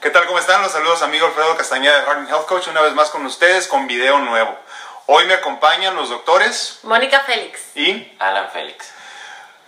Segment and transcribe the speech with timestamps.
[0.00, 0.26] ¿Qué tal?
[0.26, 0.62] ¿Cómo están?
[0.62, 3.86] Los saludos amigo Alfredo Castañeda de Harding Health Coach una vez más con ustedes con
[3.86, 4.56] video nuevo.
[5.04, 8.92] Hoy me acompañan los doctores Mónica Félix y Alan Félix.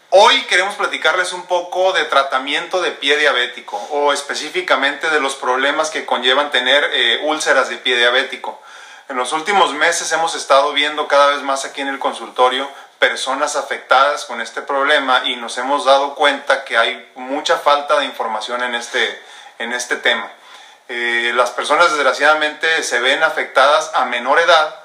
[0.08, 5.90] Hoy queremos platicarles un poco de tratamiento de pie diabético o específicamente de los problemas
[5.90, 8.58] que conllevan tener eh, úlceras de pie diabético.
[9.10, 13.56] En los últimos meses hemos estado viendo cada vez más aquí en el consultorio personas
[13.56, 18.62] afectadas con este problema y nos hemos dado cuenta que hay mucha falta de información
[18.62, 19.20] en este,
[19.58, 20.30] en este tema.
[20.88, 24.76] Eh, las personas desgraciadamente se ven afectadas a menor edad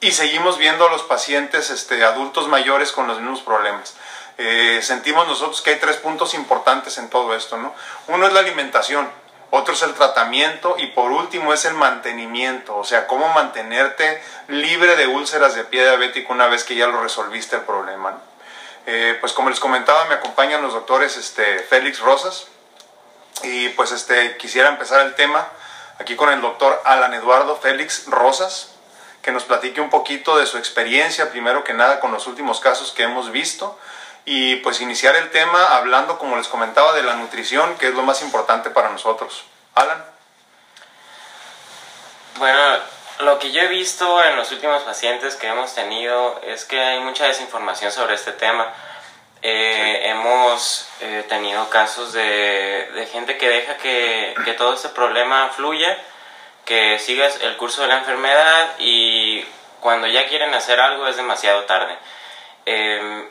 [0.00, 3.94] y seguimos viendo a los pacientes este, adultos mayores con los mismos problemas.
[4.36, 7.56] Eh, sentimos nosotros que hay tres puntos importantes en todo esto.
[7.56, 7.72] ¿no?
[8.08, 9.08] Uno es la alimentación,
[9.56, 14.96] otro es el tratamiento y por último es el mantenimiento, o sea, cómo mantenerte libre
[14.96, 18.18] de úlceras de pie diabético una vez que ya lo resolviste el problema.
[18.86, 22.48] Eh, pues como les comentaba, me acompañan los doctores este, Félix Rosas
[23.44, 25.46] y pues este, quisiera empezar el tema
[26.00, 28.72] aquí con el doctor Alan Eduardo Félix Rosas,
[29.22, 32.90] que nos platique un poquito de su experiencia, primero que nada con los últimos casos
[32.90, 33.78] que hemos visto
[34.24, 38.02] y pues iniciar el tema hablando, como les comentaba, de la nutrición, que es lo
[38.02, 39.44] más importante para nosotros.
[39.74, 40.04] Alan.
[42.36, 42.78] Bueno,
[43.20, 47.00] lo que yo he visto en los últimos pacientes que hemos tenido es que hay
[47.00, 48.72] mucha desinformación sobre este tema.
[49.42, 55.50] Eh, hemos eh, tenido casos de, de, gente que deja que, que todo este problema
[55.50, 55.98] fluya,
[56.64, 59.44] que sigas el curso de la enfermedad y
[59.80, 61.94] cuando ya quieren hacer algo es demasiado tarde.
[62.66, 63.28] Eh,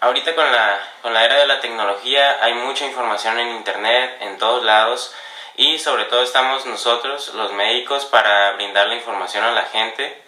[0.00, 4.38] ahorita con la, con la era de la tecnología hay mucha información en internet, en
[4.38, 5.14] todos lados,
[5.56, 10.22] y sobre todo estamos nosotros, los médicos, para brindar la información a la gente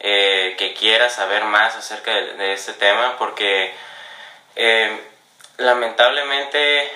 [0.00, 3.72] eh, que quiera saber más acerca de, este tema, porque
[4.56, 5.00] eh,
[5.56, 6.92] lamentablemente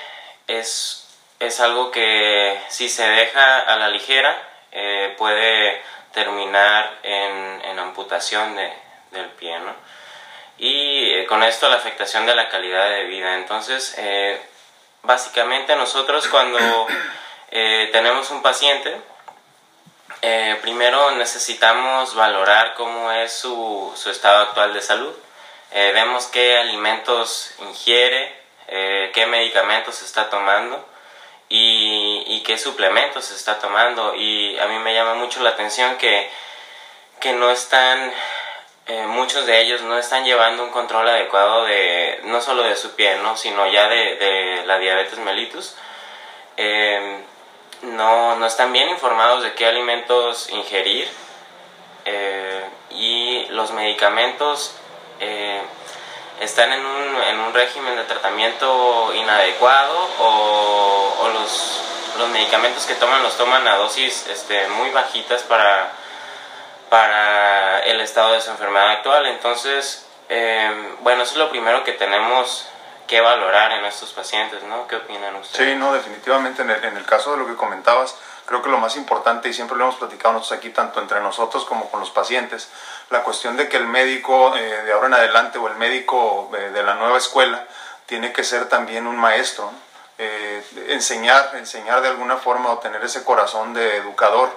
[0.47, 4.37] es, es algo que si se deja a la ligera
[4.73, 5.81] eh, puede
[6.13, 8.73] terminar en, en amputación de,
[9.13, 9.75] del pie, ¿no?
[10.59, 13.37] Y eh, con esto la afectación de la calidad de vida.
[13.37, 14.41] Entonces, eh,
[15.03, 16.59] básicamente nosotros cuando
[17.51, 18.97] eh, tenemos un paciente,
[20.21, 25.15] eh, primero necesitamos valorar cómo es su, su estado actual de salud.
[25.71, 28.35] Vemos qué alimentos ingiere,
[28.67, 30.83] qué medicamentos está tomando
[31.51, 34.15] y, y, qué suplementos está tomando.
[34.15, 36.31] Y a mí me llama mucho la atención que,
[37.21, 38.15] que no están
[38.89, 42.95] eh, muchos de ellos no están llevando un control adecuado de no solo de su
[42.97, 43.37] piel, ¿no?
[43.37, 45.77] sino ya de, la diabetes mellitus.
[46.57, 47.23] Eh,
[47.83, 51.07] no, no, están bien informados de qué alimentos ingerir
[52.07, 54.75] eh, y los medicamentos
[55.21, 55.61] eh,
[56.41, 61.83] están en un, en un, régimen de tratamiento inadecuado o, o los,
[62.17, 65.93] los, medicamentos que toman los toman a dosis este, muy bajitas para
[66.89, 69.27] para el estado de su enfermedad actual.
[69.27, 72.69] Entonces, eh, bueno, eso es lo primero que tenemos
[73.07, 74.87] que valorar en estos pacientes, ¿no?
[74.87, 75.71] ¿Qué opinan ustedes?
[75.71, 78.79] Sí, no, definitivamente en el, en el caso de lo que comentabas, creo que lo
[78.79, 82.11] más importante, y siempre lo hemos platicado nosotros aquí, tanto entre nosotros como con los
[82.11, 82.69] pacientes,
[83.11, 86.71] la cuestión de que el médico eh, de ahora en adelante o el médico eh,
[86.71, 87.67] de la nueva escuela
[88.07, 89.71] tiene que ser también un maestro,
[90.19, 94.51] eh, enseñar, enseñar de alguna forma o tener ese corazón de educador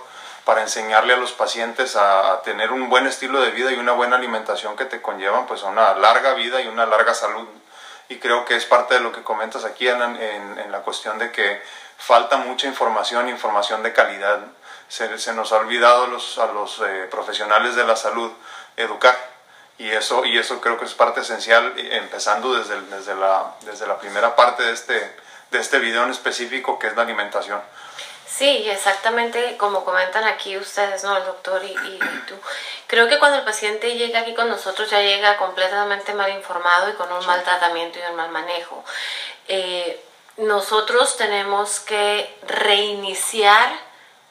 [0.45, 4.15] para enseñarle a los pacientes a, tener un buen estilo de vida y una buena
[4.15, 7.47] alimentación que te conllevan pues a una larga vida y una larga salud.
[8.09, 11.31] Y creo que es parte de lo que comentas aquí en, en, la cuestión de
[11.31, 11.61] que
[11.97, 14.39] falta mucha información, información de calidad.
[14.89, 16.07] Se, nos ha olvidado a
[16.47, 18.31] los eh, profesionales de la salud
[18.75, 19.17] educar.
[19.77, 23.97] Y eso, y eso creo que es parte esencial, empezando desde, desde, la, desde la
[23.97, 25.15] primera parte de este,
[25.49, 27.61] de este video en específico, que es la alimentación.
[28.31, 31.17] Sí, exactamente como comentan aquí ustedes, ¿no?
[31.17, 32.35] El doctor y, y, tú.
[32.87, 36.93] Creo que cuando el paciente llega aquí con nosotros ya llega completamente mal informado y
[36.93, 37.27] con un sí.
[37.27, 38.85] mal tratamiento y un mal manejo.
[39.49, 40.01] Eh,
[40.37, 43.69] nosotros tenemos que reiniciar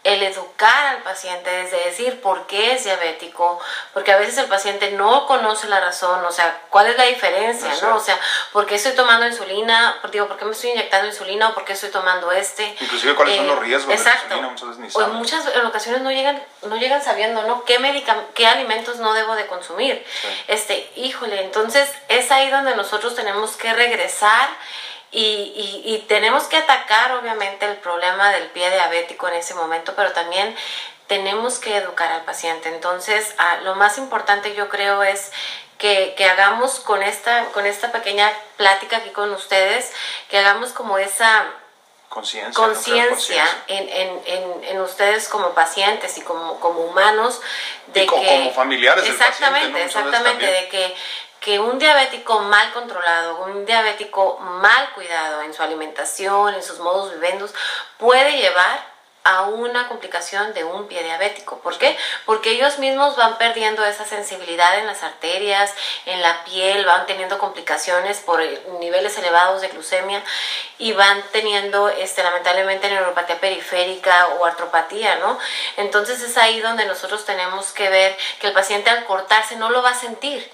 [0.02, 3.60] el educar al paciente, es decir, por qué es diabético,
[3.92, 7.68] porque a veces el paciente no conoce la razón, o sea, cuál es la diferencia,
[7.82, 7.96] no, ¿no?
[7.96, 8.18] O sea,
[8.52, 10.00] ¿por qué estoy tomando insulina?
[10.10, 12.74] Digo, ¿por qué me estoy inyectando insulina o por qué estoy tomando este?
[12.80, 14.34] Inclusive cuáles eh, son los riesgos exacto.
[14.34, 17.02] de la insulina, muchas veces ni o en muchas en ocasiones no llegan, no llegan
[17.02, 17.64] sabiendo, ¿no?
[17.64, 17.78] ¿Qué,
[18.34, 20.02] qué alimentos no debo de consumir?
[20.22, 20.28] Sí.
[20.48, 24.48] Este, híjole, entonces es ahí donde nosotros tenemos que regresar
[25.12, 29.94] y, y, y, tenemos que atacar obviamente el problema del pie diabético en ese momento,
[29.96, 30.54] pero también
[31.08, 32.68] tenemos que educar al paciente.
[32.68, 35.32] Entonces, ah, lo más importante yo creo es
[35.78, 39.92] que, que, hagamos con esta, con esta pequeña plática aquí con ustedes,
[40.28, 41.44] que hagamos como esa
[42.10, 47.40] conciencia en, en, en, en, ustedes como pacientes y como, como humanos
[47.88, 50.96] de que como familiares exactamente del paciente, exactamente de que
[51.40, 57.12] que un diabético mal controlado, un diabético mal cuidado en su alimentación, en sus modos
[57.14, 57.54] vivendos,
[57.98, 58.90] puede llevar
[59.22, 61.58] a una complicación de un pie diabético.
[61.58, 61.96] ¿Por qué?
[62.24, 65.74] Porque ellos mismos van perdiendo esa sensibilidad en las arterias,
[66.06, 68.42] en la piel, van teniendo complicaciones por
[68.80, 70.22] niveles elevados de glucemia
[70.78, 75.38] y van teniendo este, lamentablemente neuropatía periférica o artropatía, ¿no?
[75.76, 79.82] Entonces es ahí donde nosotros tenemos que ver que el paciente al cortarse no lo
[79.82, 80.50] va a sentir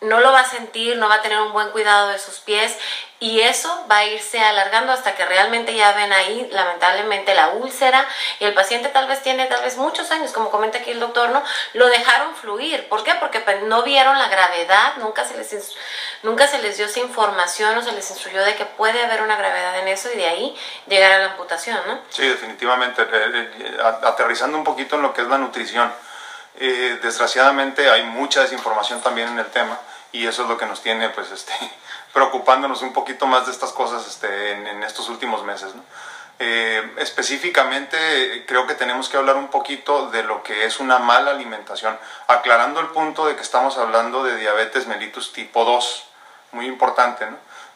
[0.00, 2.76] no lo va a sentir, no va a tener un buen cuidado de sus pies
[3.18, 8.06] y eso va a irse alargando hasta que realmente ya ven ahí lamentablemente la úlcera
[8.40, 11.30] y el paciente tal vez tiene tal vez muchos años, como comenta aquí el doctor,
[11.30, 11.42] ¿no?
[11.72, 12.86] Lo dejaron fluir.
[12.88, 13.14] ¿Por qué?
[13.14, 15.74] Porque no vieron la gravedad, nunca se les
[16.22, 19.36] nunca se les dio esa información o se les instruyó de que puede haber una
[19.36, 20.56] gravedad en eso y de ahí
[20.86, 22.00] llegar a la amputación, ¿no?
[22.10, 23.02] Sí, definitivamente.
[23.02, 25.90] Eh, eh, aterrizando un poquito en lo que es la nutrición.
[26.58, 29.78] Eh, desgraciadamente hay mucha desinformación también en el tema
[30.12, 31.52] y eso es lo que nos tiene pues este
[32.14, 35.72] preocupándonos un poquito más de estas cosas este, en, estos últimos meses.
[36.38, 41.32] Eh, específicamente creo que tenemos que hablar un poquito de lo que es una mala
[41.32, 46.04] alimentación, aclarando el punto de que estamos hablando de diabetes mellitus tipo 2,
[46.52, 47.26] muy importante.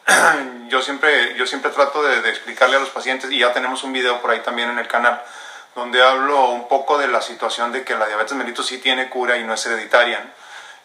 [0.69, 3.93] Yo, siempre, yo siempre trato de, de explicarle a los pacientes, y ya tenemos un
[3.93, 5.21] video por ahí también en el canal,
[5.75, 9.37] donde hablo un poco de la situación de que la diabetes mellitus sí tiene cura
[9.37, 10.33] y no es hereditaria.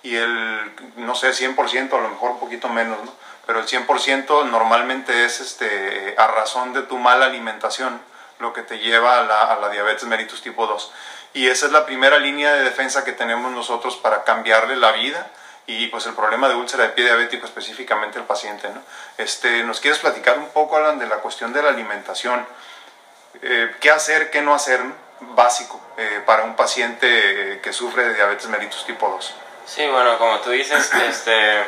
[0.03, 3.13] Y el, no sé, 100%, a lo mejor un poquito menos, ¿no?
[3.47, 8.01] pero el 100% normalmente es este, a razón de tu mala alimentación
[8.39, 10.93] lo que te lleva a la, diabetes mellitus tipo 2.
[11.35, 15.29] Y esa es la primera línea de defensa que tenemos nosotros para cambiarle la vida
[15.67, 18.69] y pues el problema de úlcera de pie diabético específicamente el paciente.
[18.69, 18.83] ¿no?
[19.19, 22.47] Este, ¿Nos quieres platicar un poco, Alan, de la cuestión de la alimentación?
[23.43, 24.81] Eh, qué hacer, qué no hacer,
[25.21, 29.35] básico, eh, para un paciente que sufre de diabetes mellitus tipo 2.
[29.67, 31.65] Sí, bueno, como tú dices, este,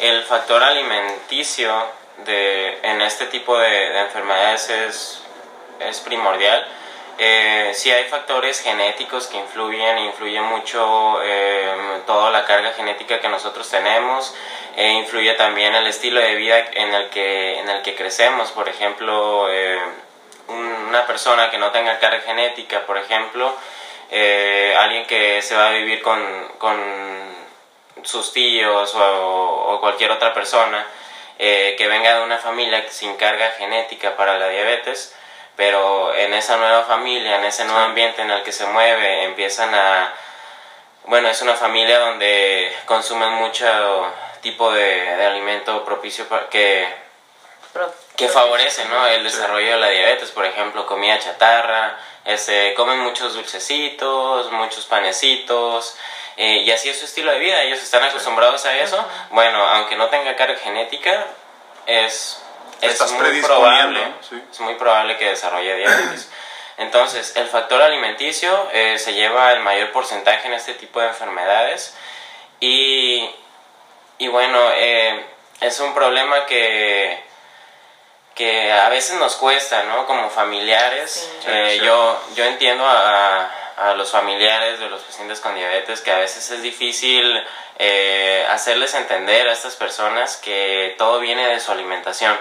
[0.00, 1.86] el factor alimenticio
[2.24, 5.22] de, en este tipo de, enfermedades es,
[5.80, 6.66] es primordial.
[7.20, 13.28] Eh, sí hay factores genéticos que influyen, influye mucho eh, toda la carga genética que
[13.28, 14.34] nosotros tenemos,
[14.76, 18.68] e influye también el estilo de vida en el que, en el que crecemos, por
[18.68, 19.48] ejemplo,
[20.48, 23.54] una persona que no tenga carga genética, por ejemplo,
[24.10, 26.78] eh, alguien que se va a vivir con, con
[28.02, 30.84] sus tíos o, cualquier otra persona
[31.38, 35.14] eh, que venga de una familia sin carga genética para la diabetes,
[35.56, 39.74] pero en esa nueva familia, en ese nuevo ambiente en el que se mueve, empiezan
[39.74, 40.14] a...
[41.04, 43.66] Bueno, es una familia donde consumen mucho
[44.40, 46.86] tipo de, de alimento propicio para que
[48.18, 49.06] que favorece ¿no?
[49.06, 55.96] el desarrollo de la diabetes, por ejemplo, comida chatarra, este, comen muchos dulcecitos, muchos panecitos,
[56.36, 59.06] eh, y así es su estilo de vida, ellos están acostumbrados a eso.
[59.30, 61.26] Bueno, aunque no tenga carga genética,
[61.86, 62.42] es,
[62.80, 64.00] es muy probable,
[64.50, 66.28] es muy probable que desarrolle diabetes.
[66.76, 71.96] Entonces, el factor alimenticio eh, se lleva el mayor porcentaje en este tipo de enfermedades
[72.58, 73.30] y,
[74.18, 75.24] y bueno, eh,
[75.60, 77.27] es un problema que
[78.38, 80.06] que a veces nos cuesta, ¿no?
[80.06, 81.28] Como familiares.
[81.44, 86.18] Eh, yo, yo entiendo a, a, los familiares de los pacientes con diabetes que a
[86.18, 87.44] veces es difícil
[87.80, 92.38] eh, hacerles entender a estas personas que todo viene de su alimentación.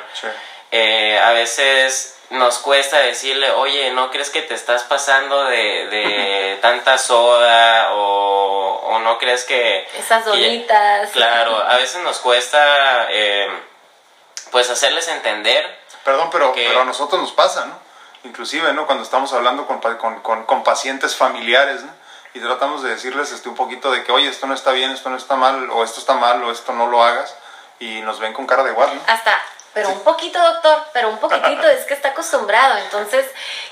[0.69, 6.57] Eh, a veces nos cuesta decirle, oye, ¿no crees que te estás pasando de, de
[6.61, 9.87] tanta soda o, o, no crees que...
[9.97, 11.09] Esas donitas.
[11.09, 13.07] claro, a veces nos cuesta
[14.57, 17.79] pues hacerles entender Perdón, pero, pero a nosotros nos pasa, ¿no?
[18.23, 18.87] Inclusive, ¿no?
[18.87, 21.91] Cuando estamos hablando con, con, con, pacientes familiares, ¿no?
[22.33, 25.11] Y tratamos de decirles este, un poquito de que, oye, esto no está bien, esto
[25.11, 27.35] no está mal, o esto está mal, o esto no lo hagas,
[27.79, 28.99] y nos ven con cara de guardia.
[29.05, 29.39] Hasta,
[29.75, 33.29] pero un poquito, doctor, pero un poquitito, es que está acostumbrado, entonces,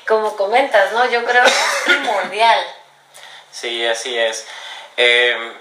[0.07, 1.09] como comentas, ¿no?
[1.09, 2.63] Yo creo que es primordial.
[3.49, 4.45] Sí, así es.
[4.97, 5.51] Em,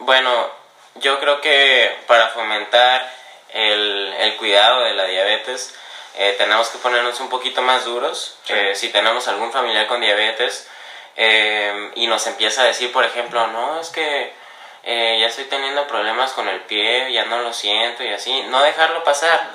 [0.00, 0.50] bueno,
[0.96, 3.23] yo creo que para fomentar
[3.54, 5.74] el, el cuidado de la diabetes,
[6.16, 8.36] eh, tenemos que ponernos un poquito más duros.
[8.48, 10.68] Eh, si tenemos algún familiar con diabetes
[11.16, 14.44] eh, y nos empieza a decir, por ejemplo, no, es que
[14.84, 19.02] ya estoy teniendo problemas con el pie, ya no lo siento y así, no dejarlo
[19.02, 19.52] pasar.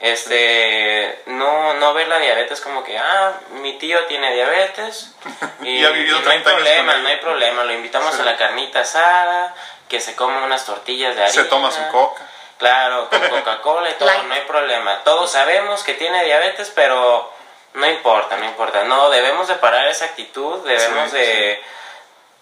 [0.00, 5.14] Este, no, no ver la diabetes como que, ah, mi tío tiene diabetes
[5.62, 9.54] y, ha vivido no hay problema, no hay problema, lo invitamos a la carnita asada,
[9.88, 11.42] que se coma unas tortillas de harina.
[11.44, 12.26] Se toma su coca.
[12.62, 15.02] Claro, con Coca-Cola y todo, no hay problema.
[15.02, 17.28] Todos sabemos que tiene diabetes, pero
[17.74, 18.84] no importa, no importa.
[18.84, 21.60] No, debemos de parar esa actitud, debemos de,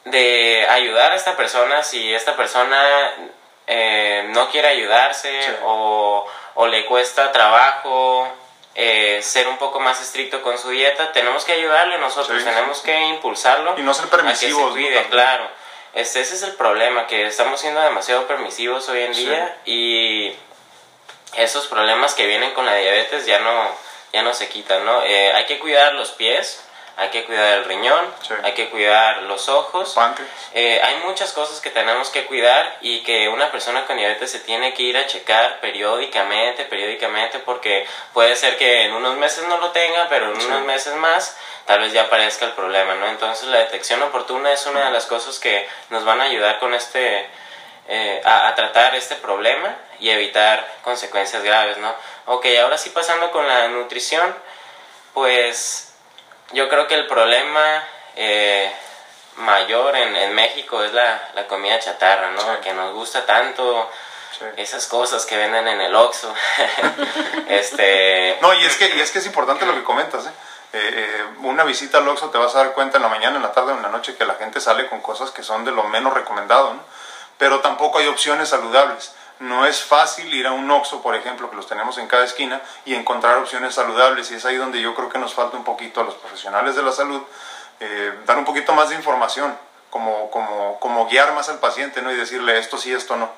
[0.05, 3.15] de ayudar a esta persona si esta persona
[3.67, 8.29] eh, no quiere ayudarse o, o, le cuesta trabajo
[8.75, 13.00] eh, ser un poco más estricto con su dieta, tenemos que ayudarle nosotros, tenemos que
[13.09, 13.75] impulsarlo.
[13.79, 14.77] Y no ser permisivos.
[15.09, 15.49] claro.
[15.95, 20.33] Este, ese es el problema, que estamos siendo demasiado permisivos hoy en día y
[21.37, 23.69] esos problemas que vienen con la diabetes ya no,
[24.13, 25.03] ya no se quitan, ¿no?
[25.03, 26.63] Eh, hay que cuidar los pies,
[26.97, 28.05] hay que cuidar el riñón,
[28.43, 29.97] hay que cuidar los ojos.
[30.53, 34.41] Eh, hay muchas cosas que tenemos que cuidar y que una persona con diabetes se
[34.41, 39.59] tiene que ir a checar periódicamente, periódicamente, porque puede ser que en unos meses no
[39.59, 43.07] lo tenga, pero en unos meses más tal vez ya aparezca el problema, ¿no?
[43.07, 46.75] Entonces la detección oportuna es una de las cosas que nos van a ayudar con
[46.75, 47.29] este,
[47.89, 51.95] eh, a, tratar este problema y evitar consecuencias graves, ¿no?
[52.27, 54.35] Ok, ahora sí pasando con la nutrición,
[55.15, 55.90] pues
[56.52, 57.85] yo creo que el problema
[58.16, 58.73] eh,
[59.37, 62.61] mayor en, en, México es la, la comida chatarra, ¿no?
[62.61, 63.90] Que nos gusta tanto.
[64.57, 66.35] Esas cosas que venden en el Oxxo.
[67.49, 68.38] este...
[68.40, 70.30] No, y es, que, y es que es importante lo que comentas, ¿eh?
[70.73, 73.42] Eh, eh, una visita al Oxxo te vas a dar cuenta en la mañana, en
[73.42, 75.73] la tarde o en la noche que la gente sale con cosas que son de
[75.73, 76.80] lo menos recomendado, ¿no?
[77.40, 79.12] pero tampoco hay opciones saludables.
[79.41, 82.61] No es fácil ir a un Oxxo, por ejemplo, que los tenemos en cada esquina,
[82.85, 84.31] y encontrar opciones saludables.
[84.31, 86.83] Y es ahí donde yo creo que nos falta un poquito a los profesionales de
[86.83, 87.23] la salud
[87.81, 89.57] eh, dar un poquito más de información,
[89.89, 92.13] como, como, como guiar más al paciente ¿no?
[92.13, 93.31] y decirle esto sí, esto no.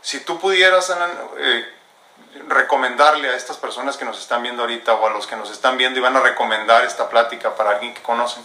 [0.00, 0.90] Si tú pudieras
[1.38, 1.74] eh,
[2.48, 5.76] recomendarle a estas personas que nos están viendo ahorita o a los que nos están
[5.76, 8.42] viendo y van a recomendar esta plática para alguien que conocen,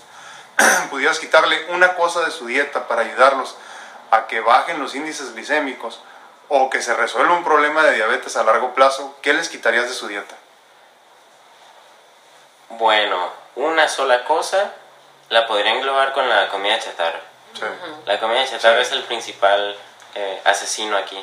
[0.90, 3.56] pudieras quitarle una cosa de su dieta para ayudarlos
[4.12, 6.02] a que bajen los índices glicémicos
[6.56, 9.96] o que se resuelva un problema de diabetes a largo plazo, ¿qué les quitarías de
[9.96, 10.36] su dieta?
[12.70, 14.72] Bueno, una sola cosa
[15.30, 17.22] la podría englobar con la comida chatarra.
[18.06, 19.76] La comida chatarra es el principal
[20.14, 21.18] eh, asesino aquí.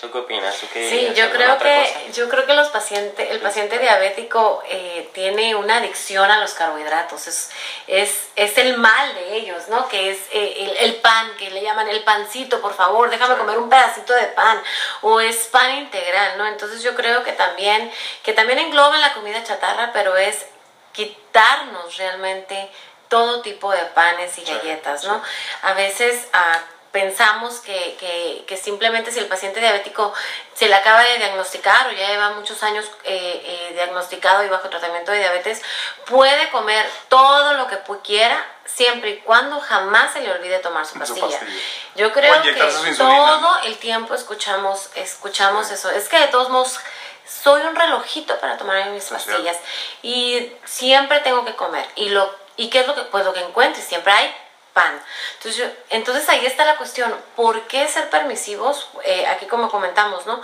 [0.00, 0.54] ¿Tú qué opinas?
[0.54, 5.76] sí, yo creo que yo creo que los pacientes, el paciente diabético eh, tiene una
[5.76, 7.26] adicción a los carbohidratos.
[7.26, 7.50] Es,
[7.86, 9.88] es, es el mal de ellos, ¿no?
[9.88, 13.68] Que es eh, el, pan, que le llaman el pancito, por favor, déjame comer un
[13.68, 14.62] pedacito de pan.
[15.02, 16.46] O es pan integral, ¿no?
[16.46, 17.92] Entonces yo creo que también,
[18.22, 20.46] que también engloba la comida chatarra, pero es
[20.92, 22.70] quitarnos realmente
[23.08, 25.22] todo tipo de panes y galletas, ¿no?
[25.60, 30.12] A veces a pensamos que, que, que, simplemente si el paciente diabético
[30.54, 34.68] se le acaba de diagnosticar o ya lleva muchos años eh, eh, diagnosticado y bajo
[34.68, 35.62] tratamiento de diabetes,
[36.06, 40.98] puede comer todo lo que quiera siempre y cuando jamás se le olvide tomar su
[40.98, 41.40] pastilla.
[41.96, 42.54] Yo creo que
[42.96, 45.90] todo el tiempo escuchamos, escuchamos eso.
[45.90, 46.78] Es que de todos modos
[47.26, 49.56] soy un relojito para tomar mis pastillas
[50.02, 51.86] y siempre tengo que comer.
[51.96, 54.34] Y lo y qué es lo que pues lo que encuentres, siempre hay
[54.72, 55.02] pan.
[55.36, 58.88] Entonces, entonces ahí está la cuestión, ¿por qué ser permisivos?
[59.04, 60.40] Eh, aquí como comentamos, ¿no?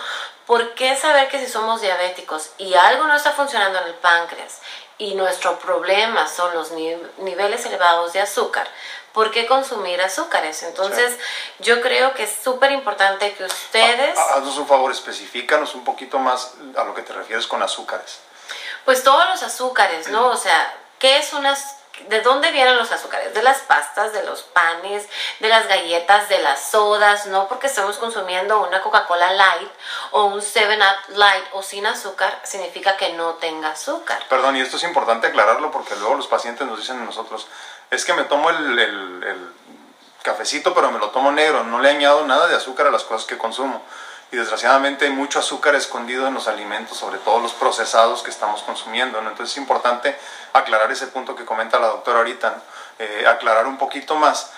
[0.47, 4.61] ¿Por qué saber que si somos diabéticos y algo no está funcionando en el páncreas
[4.99, 8.68] y nuestro problema son los niveles elevados de azúcar?
[9.12, 10.62] ¿Por qué consumir azúcares?
[10.62, 11.18] Entonces,
[11.59, 14.18] yo creo que es súper importante que ustedes...
[14.18, 18.18] Haznos un favor, especifícanos un poquito más a lo que te refieres con azúcares.
[18.85, 20.28] Pues todos los azúcares, ¿no?
[20.28, 21.75] O sea, ¿qué es unas
[22.08, 23.32] ¿De dónde vienen los azúcares?
[23.34, 25.08] De las pastas, de los panes,
[25.40, 29.70] de las galletas, de las sodas, no porque estemos consumiendo una Coca-Cola Light
[30.10, 34.22] o un 7-Up Light o sin azúcar, significa que no tenga azúcar.
[34.28, 37.46] Perdón, y esto es importante aclararlo porque luego los pacientes nos dicen a nosotros,
[37.90, 39.50] es que me tomo el, el
[40.22, 43.26] cafecito pero me lo tomo negro, no le añado nada de azúcar a las cosas
[43.26, 43.82] que consumo
[44.33, 48.62] y desgraciadamente hay mucho azúcar escondido en los alimentos, sobre todo los procesados que estamos
[48.62, 49.18] consumiendo.
[49.18, 50.16] Entonces es importante
[50.52, 52.62] aclarar ese punto que comenta la doctora ahorita,
[52.99, 54.52] eh, aclarar un poquito más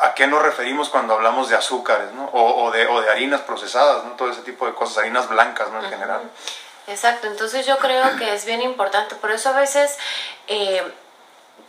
[0.00, 2.30] a qué nos referimos cuando hablamos de azúcares ¿no?
[2.32, 4.12] o, de, o, de, harinas procesadas, ¿no?
[4.12, 5.82] todo ese tipo de cosas, harinas blancas ¿no?
[5.84, 6.22] en general.
[6.88, 9.98] Exacto, entonces yo creo que es bien importante, por eso a veces...
[10.48, 10.82] Eh,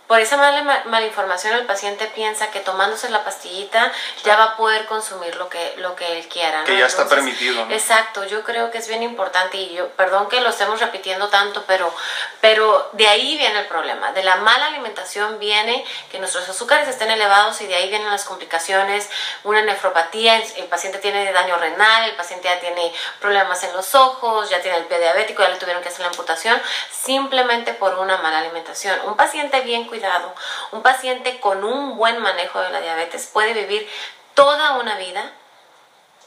[0.08, 3.92] por esa mala, mala, información el paciente piensa que tomándose la pastillita
[4.24, 6.64] ya va a poder consumir lo que, lo que él quiera.
[6.66, 7.66] Que ya está permitido.
[7.70, 11.64] Exacto, yo creo que es bien importante y yo, perdón que lo estemos repitiendo tanto,
[11.68, 11.94] pero,
[12.42, 14.12] pero de ahí viene el problema.
[14.12, 18.26] De la mala alimentación viene que nuestros azúcares estén elevados y de ahí vienen las
[18.26, 19.10] complicaciones,
[19.44, 24.50] una nefropatía, el paciente tiene daño renal, el paciente ya tiene problemas en los ojos,
[24.50, 28.18] ya tiene el pie diabético, ya le tuvieron que hacer la amputación, simplemente por una
[28.18, 29.00] mala alimentación.
[29.06, 30.34] Un paciente bien cuidado,
[30.72, 33.88] un paciente con un buen manejo de la diabetes puede vivir
[34.34, 35.32] toda una vida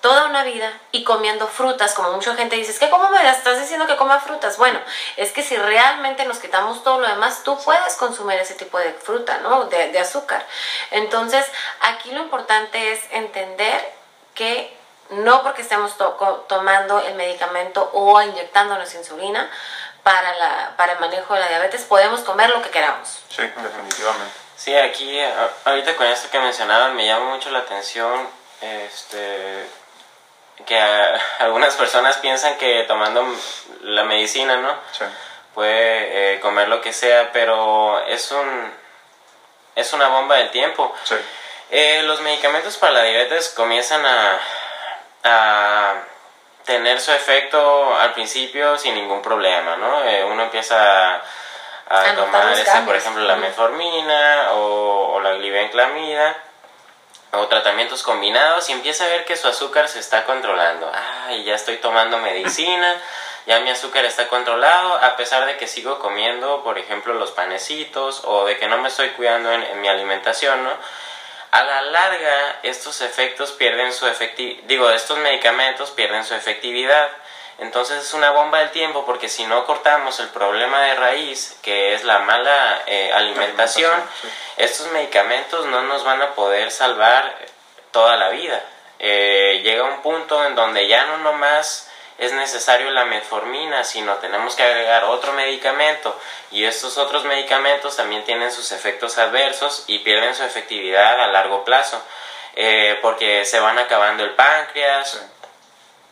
[0.00, 3.58] toda una vida y comiendo frutas, como mucha gente dice, es que ¿cómo me estás
[3.58, 4.56] diciendo que coma frutas?
[4.56, 4.78] Bueno,
[5.16, 8.92] es que si realmente nos quitamos todo lo demás, tú puedes consumir ese tipo de
[8.92, 9.64] fruta, ¿no?
[9.64, 10.46] De, de azúcar.
[10.92, 11.44] Entonces,
[11.80, 13.82] aquí lo importante es entender
[14.37, 14.76] que
[15.11, 15.94] no porque estemos
[16.46, 19.50] tomando el medicamento o inyectándonos insulina
[20.06, 23.25] para, la, para el manejo de la diabetes, podemos comer lo que queramos.
[23.28, 24.34] Sí, definitivamente.
[24.56, 25.18] Sí, aquí,
[25.64, 28.28] ahorita con esto que mencionaban, me llama mucho la atención
[28.60, 29.66] este,
[30.64, 30.78] que
[31.40, 33.26] algunas personas piensan que tomando
[33.80, 34.78] la medicina, ¿no?
[34.92, 35.04] Sí.
[35.56, 38.72] Puede eh, comer lo que sea, pero es un
[39.75, 40.94] es una bomba del tiempo.
[41.02, 41.16] Sí.
[41.70, 44.38] Eh, los medicamentos para la diabetes comienzan a,
[45.25, 45.94] a
[46.66, 50.04] tener su efecto al principio sin ningún problema, ¿no?
[50.04, 51.14] Eh, uno empieza
[51.88, 56.37] a, tomar, ese, por ejemplo, la metformina o, o la glibenclamida
[57.32, 60.90] o tratamientos combinados y empieza a ver que su azúcar se está controlando.
[61.26, 63.00] Ay, ya estoy tomando medicina,
[63.46, 68.23] ya mi azúcar está controlado, a pesar de que sigo comiendo, por ejemplo, los panecitos
[68.25, 70.70] o de que no me estoy cuidando en, mi alimentación, ¿no?
[71.56, 77.10] A la larga, estos efectos pierden su efectividad, digo, estos medicamentos pierden su efectividad
[77.58, 81.94] entonces es una bomba del tiempo porque si no cortamos el problema de raíz, que
[81.94, 83.92] es la mala eh, alimentación,
[84.58, 87.34] estos medicamentos no nos van a poder salvar
[87.92, 88.62] toda la vida.
[88.98, 94.54] Eh, llega un punto en donde ya no nomás es necesario la metformina, sino tenemos
[94.54, 96.18] que agregar otro medicamento
[96.50, 101.64] y estos otros medicamentos también tienen sus efectos adversos y pierden su efectividad a largo
[101.64, 102.02] plazo.
[102.58, 105.23] Eh, porque se van acabando el páncreas,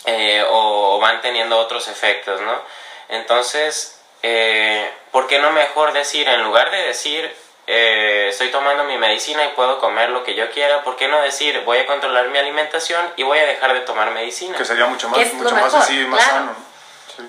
[0.05, 2.63] eh, o, van teniendo otros efectos, ¿no?
[3.09, 7.35] Entonces, eh, ¿por qué no mejor decir, en lugar de decir,
[8.45, 11.63] estoy tomando mi medicina y puedo comer lo que yo quiera, ¿por qué no decir,
[11.65, 14.57] voy a controlar mi alimentación y voy a dejar de tomar medicina?
[14.57, 16.55] Que sería mucho más, mucho más así, más sano.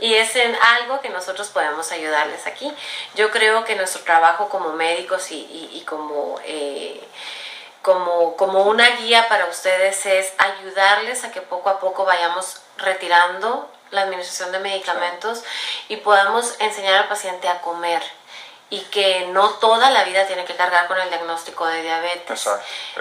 [0.01, 2.73] Y es en algo que nosotros podemos ayudarles aquí.
[3.13, 6.39] Yo creo que nuestro trabajo como médicos y, y, como
[7.81, 13.69] como, como una guía para ustedes es ayudarles a que poco a poco vayamos retirando
[13.91, 15.43] la administración de medicamentos
[15.87, 18.01] y podamos enseñar al paciente a comer
[18.69, 22.49] y que no toda la vida tiene que cargar con el diagnóstico de diabetes.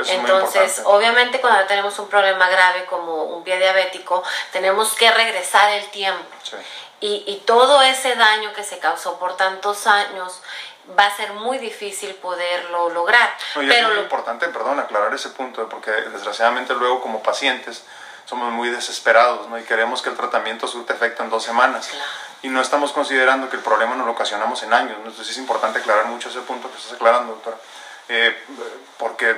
[0.09, 4.22] Entonces, obviamente cuando tenemos un problema grave como un pie diabético,
[4.53, 6.24] tenemos que regresar el tiempo.
[7.00, 10.40] Y, y todo ese daño que se causó por tantos años
[10.98, 13.35] va a ser muy difícil poderlo lograr.
[13.55, 17.85] pero es muy importante, perdón, aclarar ese punto, porque desgraciadamente luego como pacientes
[18.27, 19.59] somos muy desesperados ¿no?
[19.59, 21.90] y queremos que el tratamiento surte efecto en dos semanas.
[22.44, 24.98] Y no estamos considerando que el problema nos lo ocasionamos en años.
[24.98, 27.57] Entonces es importante aclarar mucho ese punto que estás aclarando, doctora.
[28.07, 28.37] Eh,
[28.98, 29.35] porque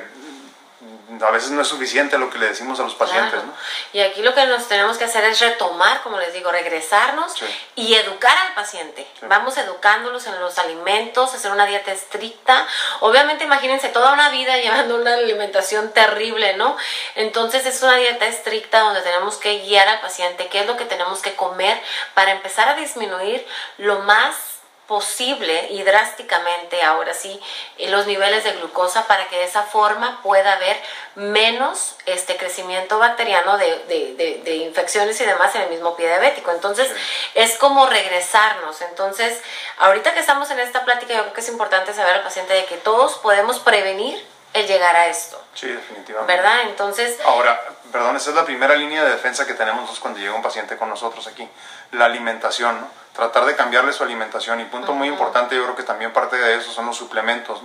[1.20, 3.42] a veces no es suficiente lo que le decimos a los pacientes.
[3.44, 3.54] ¿no?
[3.92, 7.32] Y aquí lo que nos tenemos que hacer es retomar, como les digo, regresarnos
[7.76, 9.06] y educar al paciente.
[9.22, 12.66] Vamos educándolos en los alimentos, hacer una dieta estricta.
[13.00, 16.76] Obviamente imagínense toda una vida llevando una alimentación terrible, ¿no?
[17.14, 20.86] Entonces es una dieta estricta donde tenemos que guiar al paciente qué es lo que
[20.86, 21.80] tenemos que comer
[22.14, 23.46] para empezar a disminuir
[23.78, 24.55] lo más
[24.86, 27.40] posible y drásticamente ahora sí
[27.78, 30.76] eh, los niveles de glucosa para que de esa forma pueda haber
[31.16, 36.50] menos este crecimiento bacteriano de, de, de, infecciones y demás en el mismo pie diabético.
[36.52, 36.88] Entonces
[37.34, 38.80] es como regresarnos.
[38.82, 39.40] Entonces
[39.78, 42.64] ahorita que estamos en esta plática yo creo que es importante saber al paciente de
[42.66, 45.42] que todos podemos prevenir el llegar a esto.
[45.54, 46.34] Sí, definitivamente.
[46.34, 46.62] ¿Verdad?
[46.62, 47.18] Entonces...
[47.24, 47.60] Ahora,
[47.92, 50.88] perdón, esa es la primera línea de defensa que tenemos cuando llega un paciente con
[50.88, 51.48] nosotros aquí,
[51.92, 52.88] la alimentación, ¿no?
[53.16, 54.60] tratar de cambiarle su alimentación.
[54.60, 57.60] Y punto muy importante, yo creo que también parte de eso son los suplementos.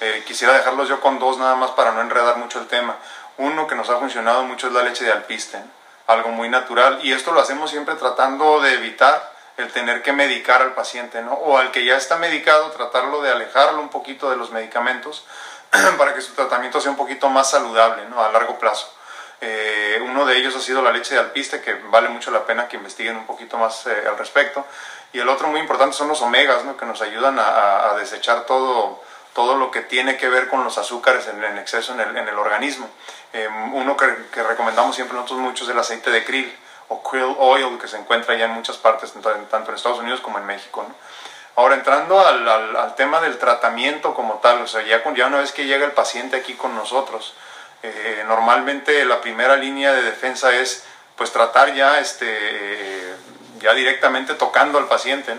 [0.00, 2.96] Eh, quisiera dejarlos yo con dos nada más para no enredar mucho el tema.
[3.38, 5.58] Uno que nos ha funcionado mucho es la leche de alpiste,
[6.06, 7.00] algo muy natural.
[7.02, 11.32] Y esto lo hacemos siempre tratando de evitar el tener que medicar al paciente, ¿no?
[11.32, 15.24] O al que ya está medicado, tratarlo de alejarlo un poquito de los medicamentos
[15.98, 18.22] para que su tratamiento sea un poquito más saludable, ¿no?
[18.22, 18.92] A largo plazo.
[19.40, 22.68] Eh, uno de ellos ha sido la leche de alpiste, que vale mucho la pena
[22.68, 24.66] que investiguen un poquito más eh, al respecto.
[25.12, 26.76] Y el otro muy importante son los omegas, ¿no?
[26.76, 29.02] que nos ayudan a, desechar todo,
[29.34, 32.38] todo lo que tiene que ver con los azúcares en, exceso en el, en el
[32.38, 32.88] organismo.
[33.32, 36.56] Eh, uno que, que, recomendamos siempre nosotros mucho es el aceite de krill
[36.88, 40.38] o krill oil, que se encuentra ya en muchas partes, tanto en Estados Unidos como
[40.38, 40.84] en México.
[41.56, 45.38] Ahora, entrando al, al, al, tema del tratamiento como tal, o sea, ya, ya una
[45.38, 47.34] vez que llega el paciente aquí con nosotros,
[47.82, 50.84] eh, normalmente la primera línea de defensa es
[51.16, 53.14] pues tratar ya, este,
[53.58, 55.34] ya directamente tocando al paciente,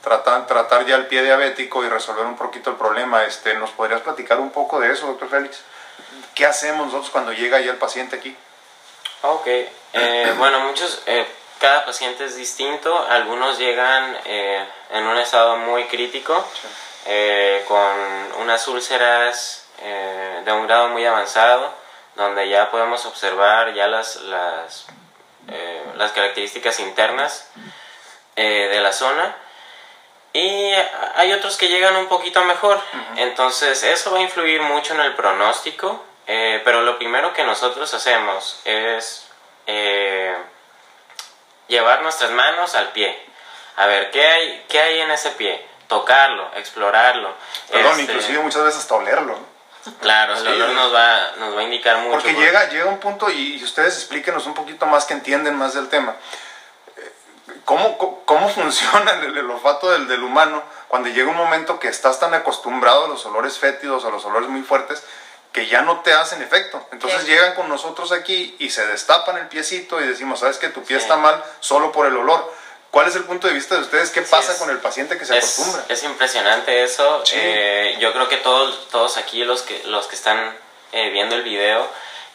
[0.00, 3.24] tratar, tratar ya el pie diabético y resolver un poquito el problema.
[3.24, 5.60] Este, ¿Nos podrías platicar un poco de eso, doctor Félix?
[6.34, 8.36] ¿Qué hacemos nosotros cuando llega ya el paciente aquí?
[9.22, 11.26] Ok, eh, bueno, muchos, eh,
[11.58, 16.46] cada paciente es distinto, algunos llegan eh, en un estado muy crítico,
[17.68, 19.66] con unas úlceras
[20.44, 21.83] de un grado muy avanzado,
[22.16, 24.86] donde ya podemos observar ya las, las,
[25.96, 27.48] las características internas
[28.36, 29.36] de la zona.
[30.32, 30.72] Y
[31.14, 32.80] hay otros que llegan un poquito mejor,
[33.16, 37.92] entonces eso va a influir mucho en el pronóstico eh, pero lo primero que nosotros
[37.92, 39.26] hacemos es
[39.66, 40.36] eh,
[41.68, 43.18] llevar nuestras manos al pie.
[43.76, 45.66] A ver, ¿qué hay, qué hay en ese pie?
[45.88, 47.34] Tocarlo, explorarlo.
[47.70, 49.38] Perdón, este, inclusive muchas veces hasta olerlo.
[50.00, 52.12] Claro, el olor nos va, nos va a indicar mucho.
[52.12, 55.88] Porque llega, llega un punto, y, ustedes explíquenos un poquito más que entienden más del
[55.88, 56.16] tema.
[56.96, 57.12] Eh,
[57.64, 62.20] ¿Cómo, cómo funciona el, el olfato del, del humano cuando llega un momento que estás
[62.20, 65.02] tan acostumbrado a los olores fétidos, a los olores muy fuertes,
[65.54, 66.84] que ya no te hacen efecto.
[66.90, 70.82] Entonces llegan con nosotros aquí y se destapan el piecito y decimos, sabes que tu
[70.82, 72.52] pie está mal solo por el olor.
[72.94, 74.10] ¿Cuál es el punto de vista de ustedes?
[74.10, 75.84] ¿Qué pasa con el paciente que se acostumbra?
[75.88, 77.24] Es impresionante eso.
[77.32, 80.56] Eh, yo creo que todos, todos aquí los que, los que están
[80.92, 81.84] eh, viendo el video,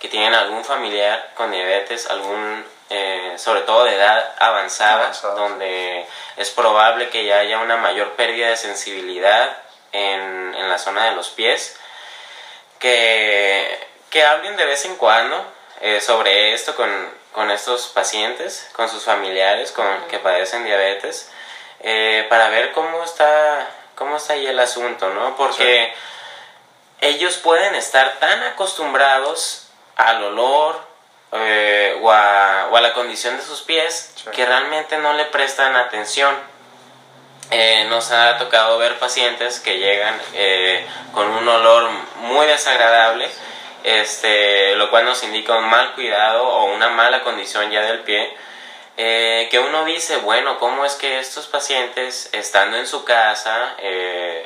[0.02, 6.50] que tienen algún familiar con diabetes, algún, eh, sobre todo de edad avanzada, donde es
[6.50, 9.56] probable que ya haya una mayor pérdida de sensibilidad
[9.94, 11.78] en, en la zona de los pies,
[12.80, 15.42] que, que hablen de vez en cuando
[15.80, 21.32] eh, sobre esto con, con, estos pacientes, con sus familiares con, que padecen diabetes,
[21.82, 25.36] eh, para ver cómo está, cómo está ahí el asunto, ¿no?
[25.36, 25.94] Porque
[27.02, 30.80] ellos pueden estar tan acostumbrados al olor
[31.32, 35.76] eh, o, a, o, a, la condición de sus pies que realmente no le prestan
[35.76, 36.36] atención.
[37.52, 43.30] Eh, nos ha tocado ver pacientes que llegan eh, con un olor muy desagradable,
[43.84, 48.36] este, lo cual nos indica un mal cuidado o una mala condición ya del pie.
[49.02, 53.78] Eh, que uno dice, bueno, ¿cómo es que estos pacientes, estando en su casa,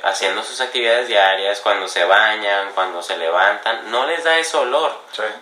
[0.04, 4.96] haciendo sus actividades diarias, cuando se bañan, cuando se levantan, no les da ese olor?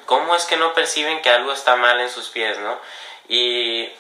[0.05, 2.79] ¿Cómo es que no perciben que algo está mal en sus pies, no?
[3.27, 3.91] Y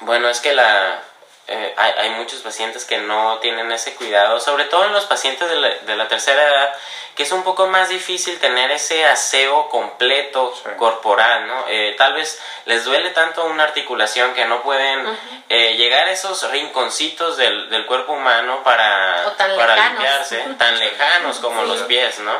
[0.00, 1.02] bueno, es que la,
[1.52, 5.96] eh, hay, muchos pacientes que no tienen ese cuidado, sobre todo en los pacientes de
[5.96, 6.72] la, tercera edad,
[7.16, 11.64] que es un poco más difícil tener ese aseo completo corporal, ¿no?
[11.66, 15.04] Eh, tal vez les duele tanto una articulación que no pueden
[15.48, 21.64] eh, llegar a esos rinconcitos del, del cuerpo humano para, para limpiarse, tan lejanos como
[21.64, 22.36] los pies, ¿no?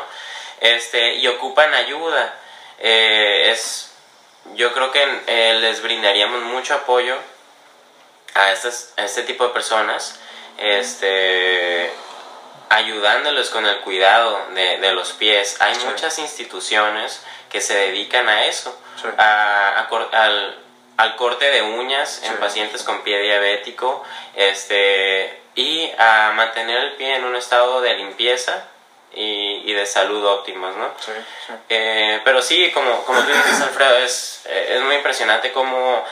[0.61, 2.33] Este, y ocupan ayuda.
[2.79, 3.91] es,
[4.53, 5.05] yo creo que
[5.59, 7.17] les brindaríamos mucho apoyo
[8.33, 10.19] a, estas, este tipo de personas,
[10.57, 11.91] este,
[12.69, 15.57] ayudándoles con el cuidado de, de los pies.
[15.59, 18.77] Hay muchas instituciones que se dedican a eso,
[19.17, 20.57] a, al,
[20.97, 24.03] al, corte de uñas en pacientes con pie diabético
[24.35, 28.67] este, y a mantener el pie en un estado de limpieza
[29.13, 30.93] y, y de salud óptimos, ¿no?
[31.67, 36.05] Eh, pero sí, como, como tú dices, Alfredo, es, es muy impresionante cómo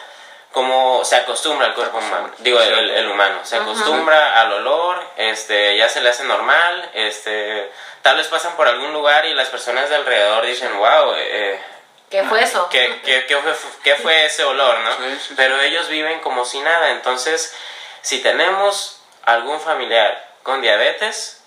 [0.52, 5.88] como se acostumbra al cuerpo humano, digo el, humano, se acostumbra al olor, este, ya
[5.90, 9.96] se le hace normal, este, tal vez pasan por algún lugar y las personas de
[9.96, 11.62] alrededor dicen, wow, eh,
[12.10, 12.68] ¿Qué fue eso?
[12.70, 14.90] ¿Qué, qué, qué, fue, qué fue, ese olor, no?
[15.36, 17.56] Pero ellos viven como si nada, entonces,
[18.02, 21.39] si tenemos algún familiar con diabetes,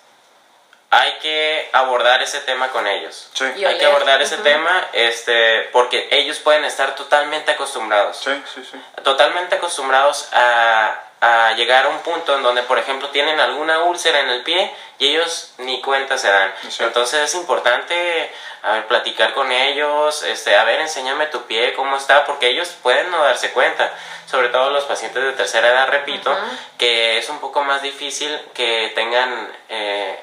[0.94, 3.30] hay que abordar ese tema con ellos.
[3.40, 8.18] Hay que abordar ese tema este, porque ellos pueden estar totalmente acostumbrados.
[8.18, 8.62] Sí, sí,
[9.02, 14.20] totalmente acostumbrados a, a, llegar a un punto en donde, por ejemplo, tienen alguna úlcera
[14.20, 16.52] en el pie y ellos ni cuenta se dan.
[16.80, 18.30] Entonces es importante
[18.62, 22.68] a ver, platicar con ellos, este, a ver, enséñame tu pie, cómo está, porque ellos
[22.82, 23.94] pueden no darse cuenta.
[24.30, 26.36] Sobre todo los pacientes de tercera edad, repito,
[26.76, 29.50] que es un poco más difícil que tengan...
[29.70, 30.20] Eh,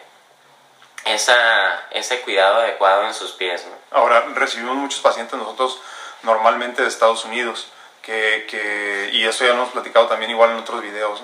[1.14, 3.66] esa, ese cuidado adecuado en sus pies.
[3.92, 5.80] Ahora, recibimos muchos pacientes nosotros
[6.24, 7.68] normalmente de Estados Unidos,
[8.02, 11.22] que, que, y eso ya lo hemos platicado también igual en otros videos,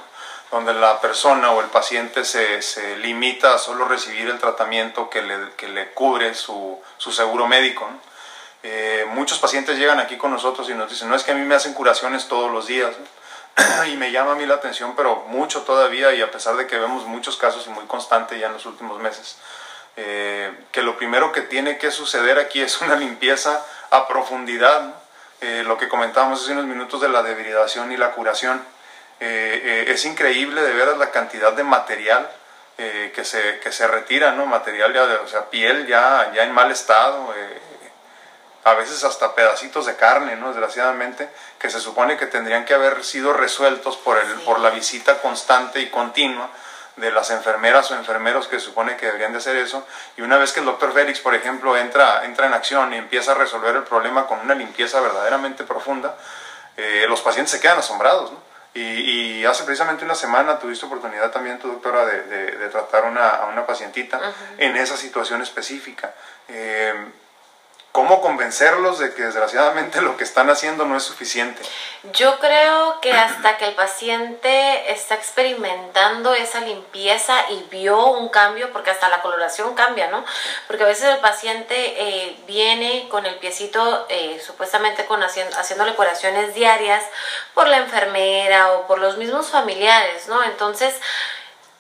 [0.52, 5.21] donde la persona o el paciente se, se, limita a solo recibir el tratamiento que
[5.21, 7.89] le, que le cubre su, su seguro médico.
[8.63, 11.45] Eh, muchos pacientes llegan aquí con nosotros y nos dicen, no es que a mí
[11.45, 12.95] me hacen curaciones todos los días,
[13.91, 16.78] y me llama a mí la atención, pero mucho todavía, y a pesar de que
[16.78, 19.38] vemos muchos casos y muy constante ya en los últimos meses,
[19.97, 24.95] eh, que lo primero que tiene que suceder aquí es una limpieza a profundidad,
[25.41, 28.62] eh, lo que comentábamos hace unos minutos de la debridación y la curación.
[29.19, 32.29] Eh, es increíble de veras la cantidad de material
[32.77, 34.45] que, se, que se retira, ¿no?
[34.47, 37.34] Material ya, o sea, piel ya, ya en mal estado,
[38.65, 40.49] a veces hasta pedacitos de carne, ¿no?
[40.49, 45.21] Desgraciadamente, que se supone que tendrían que haber sido resueltos por, el, por la visita
[45.21, 46.49] constante y continua
[46.95, 49.86] de las enfermeras o enfermeros que se supone que deberían de hacer eso.
[50.17, 53.31] Y una vez que el doctor Félix, por ejemplo, entra, entra en acción y empieza
[53.31, 56.15] a resolver el problema con una limpieza verdaderamente profunda,
[56.77, 58.31] eh, los pacientes se quedan asombrados.
[58.31, 58.39] ¿no?
[58.73, 63.45] Y, hace precisamente una semana tuviste oportunidad también, tu doctora, de, de, tratar una, a
[63.45, 64.19] una pacientita
[64.58, 66.13] en esa situación específica.
[66.49, 66.93] Eh,
[67.95, 71.62] cómo convencerlos de que desgraciadamente lo que están haciendo no es suficiente.
[72.12, 78.73] Yo creo que hasta que el paciente está experimentando esa limpieza y vio un cambio,
[78.73, 80.25] porque hasta la coloración cambia, ¿no?
[80.67, 85.95] Porque a veces el paciente eh, viene con el piecito eh, supuestamente con haciendo, haciéndole
[85.95, 87.01] curaciones diarias
[87.53, 90.43] por la enfermera o por los mismos familiares, ¿no?
[90.43, 90.93] Entonces,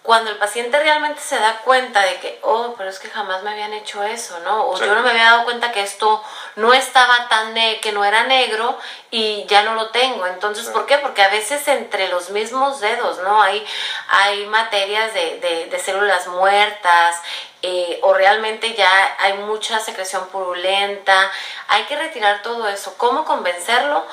[0.05, 3.51] cuando el paciente realmente se da cuenta de que, oh, pero es que jamás me
[3.51, 4.67] habían hecho eso, ¿no?
[4.67, 6.23] O yo no me había dado cuenta que esto
[6.55, 8.77] no estaba tan, que no era negro
[9.09, 10.27] y ya no lo tengo.
[10.27, 10.99] Entonces, ¿por qué?
[10.99, 13.41] Porque a veces entre los mismos dedos, ¿no?
[13.41, 13.65] Hay,
[14.09, 17.21] hay materias de, de, células muertas
[17.61, 21.31] eh, o realmente ya hay mucha secreción purulenta.
[21.67, 22.95] Hay que retirar todo eso.
[22.97, 24.05] ¿Cómo convencerlo?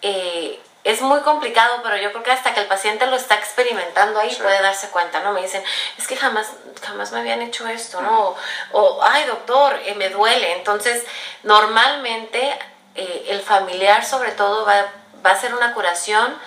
[0.00, 4.20] Eh, es muy complicado, pero yo creo que hasta que el paciente lo está experimentando
[4.20, 5.32] ahí puede darse cuenta, ¿no?
[5.32, 5.64] Me dicen,
[5.96, 6.48] es que jamás,
[6.82, 8.36] jamás me habían hecho esto, ¿no?
[8.72, 10.52] O, ay, doctor, eh, me duele.
[10.52, 11.04] Entonces,
[11.42, 12.58] normalmente
[12.94, 14.92] eh, el familiar sobre todo va,
[15.24, 16.38] va a hacer una curación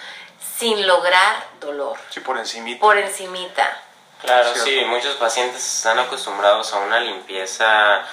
[0.57, 1.97] sin lograr dolor.
[2.11, 2.79] Sí, por encimita.
[2.79, 3.81] Por encimita.
[4.21, 8.03] Claro, sí, muchos pacientes están acostumbrados a una limpieza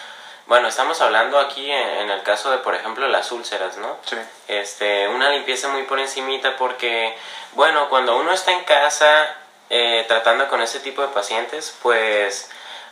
[0.46, 3.98] bueno, estamos hablando aquí en, el caso de, por ejemplo, las úlceras, ¿no?
[4.04, 4.16] Sí.
[4.48, 7.16] Este, una limpieza muy por encimita porque,
[7.52, 9.34] bueno, cuando uno está en casa
[9.70, 12.50] eh, tratando con ese tipo de pacientes, pues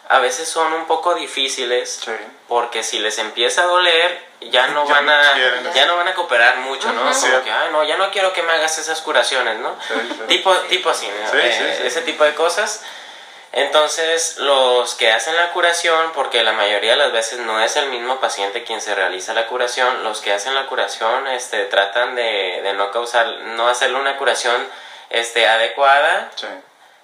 [0.08, 2.00] a veces son un poco difíciles
[2.48, 5.22] porque si les empieza a doler ya no van a
[5.74, 8.42] ya no van a cooperar mucho no Como que ah, no ya no quiero que
[8.42, 9.74] me hagas esas curaciones no
[10.26, 12.84] tipo tipo así eh, ese tipo de cosas
[13.52, 17.90] entonces, los que hacen la curación, porque la mayoría de las veces no es el
[17.90, 22.60] mismo paciente quien se realiza la curación, los que hacen la curación este, tratan de,
[22.62, 24.66] de no causar, no hacerle una curación
[25.10, 26.30] este, adecuada,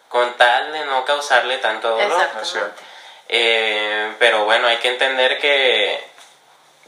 [0.09, 2.27] con tal de no causarle tanto dolor.
[3.29, 6.03] Eh, pero bueno, hay que entender que,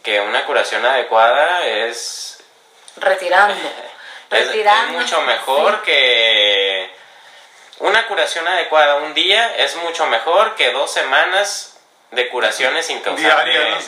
[0.02, 2.42] que una curación adecuada es...
[2.96, 3.54] Retirando.
[4.30, 5.00] Retirando.
[5.00, 6.79] es mucho mejor que
[7.80, 11.78] una curación adecuada un día es mucho mejor que dos semanas
[12.10, 13.80] de curaciones sin causarle,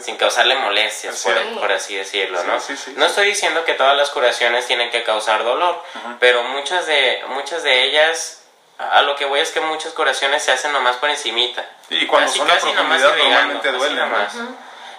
[0.00, 1.26] sin causarle molestias,
[1.58, 2.58] por, así decirlo, ¿no?
[2.96, 5.82] no estoy diciendo que todas las curaciones tienen que causar dolor,
[6.20, 8.44] pero muchas de, muchas de ellas,
[8.78, 11.68] a lo que voy es que muchas curaciones se hacen nomás por encimita.
[11.90, 14.08] Y cuando son a profundidad normalmente duelen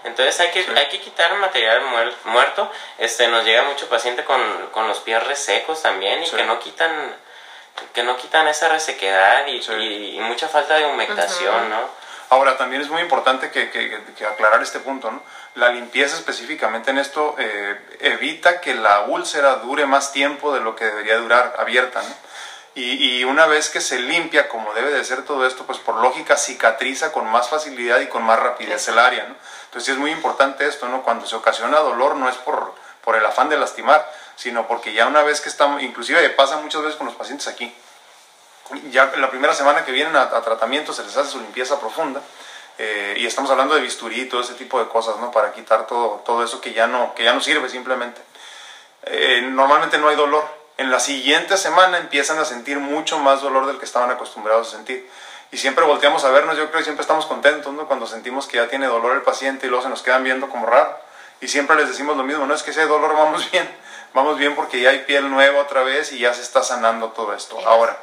[0.04, 1.82] Entonces hay que, hay que quitar material
[2.26, 2.72] muerto.
[2.98, 7.16] Este, nos llega mucho paciente con, con los pies resecos también y que no quitan
[7.94, 12.06] que no quitan esa resequedad y, mucha falta de humectación, ¿no?
[12.30, 15.22] Ahora, también es muy importante que, que, aclarar este punto, ¿no?
[15.56, 20.76] La limpieza específicamente en esto eh, evita que la úlcera dure más tiempo de lo
[20.76, 22.16] que debería durar abierta, ¿no?
[22.74, 25.96] Y, y, una vez que se limpia como debe de ser todo esto, pues por
[25.96, 29.36] lógica cicatriza con más facilidad y con más rapidez el área, ¿no?
[29.66, 31.04] Entonces es muy importante esto, ¿no?
[31.04, 35.08] Cuando se ocasiona dolor no es por, por el afán de lastimar, sino porque ya
[35.08, 37.74] una vez que estamos, inclusive pasa muchas veces con los pacientes aquí,
[38.92, 42.22] ya la primera semana que vienen a, tratamiento se les hace su limpieza profunda,
[42.78, 45.32] eh, y estamos hablando de bisturí y todo ese tipo de cosas, ¿no?
[45.32, 48.22] Para quitar todo, todo eso que ya no, que ya no sirve simplemente.
[49.04, 50.46] Eh, normalmente no hay dolor.
[50.78, 54.72] En la siguiente semana empiezan a sentir mucho más dolor del que estaban acostumbrados a
[54.72, 55.10] sentir.
[55.52, 57.88] Y siempre volteamos a vernos, yo creo que siempre estamos contentos, ¿no?
[57.88, 60.66] Cuando sentimos que ya tiene dolor el paciente y luego se nos quedan viendo como
[60.66, 60.98] raro.
[61.40, 63.70] Y siempre les decimos lo mismo, no es que ese dolor vamos bien,
[64.16, 67.36] vamos bien porque ya hay piel nueva otra vez y ya se está sanando todo
[67.36, 67.60] esto.
[67.68, 67.96] Ahora,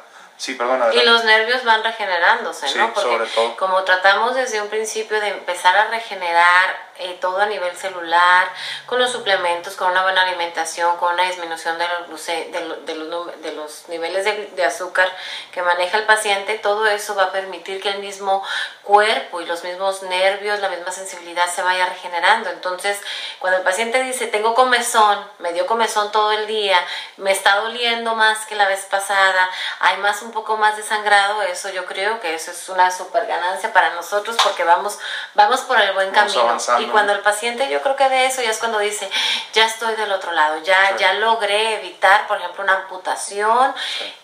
[0.43, 0.57] sí.
[0.93, 2.93] Y los nervios van regenerándose, ¿no?
[2.93, 3.55] Porque sobre todo.
[3.55, 8.47] como tratamos desde un principio de empezar a regenerar eh, todo a nivel celular,
[8.85, 12.51] con los suplementos, con una buena alimentación, con una disminución de los, de,
[12.85, 15.09] de, los, de los, niveles de, azúcar
[15.51, 18.43] que maneja el paciente, todo eso va a permitir que el mismo
[18.83, 22.51] cuerpo y los mismos nervios, la misma sensibilidad se vaya regenerando.
[22.51, 23.01] Entonces,
[23.39, 26.77] cuando el paciente dice, tengo comezón, me dio comezón todo el día,
[27.17, 31.85] me está doliendo más que la vez pasada, hay más poco más desangrado, eso yo
[31.85, 34.99] creo que eso es una super ganancia para nosotros porque vamos,
[35.35, 36.57] vamos por el buen camino.
[36.79, 39.09] Y cuando el paciente, yo creo que de eso ya es cuando dice,
[39.53, 43.73] ya estoy del otro lado, ya, ya logré evitar, por ejemplo, una amputación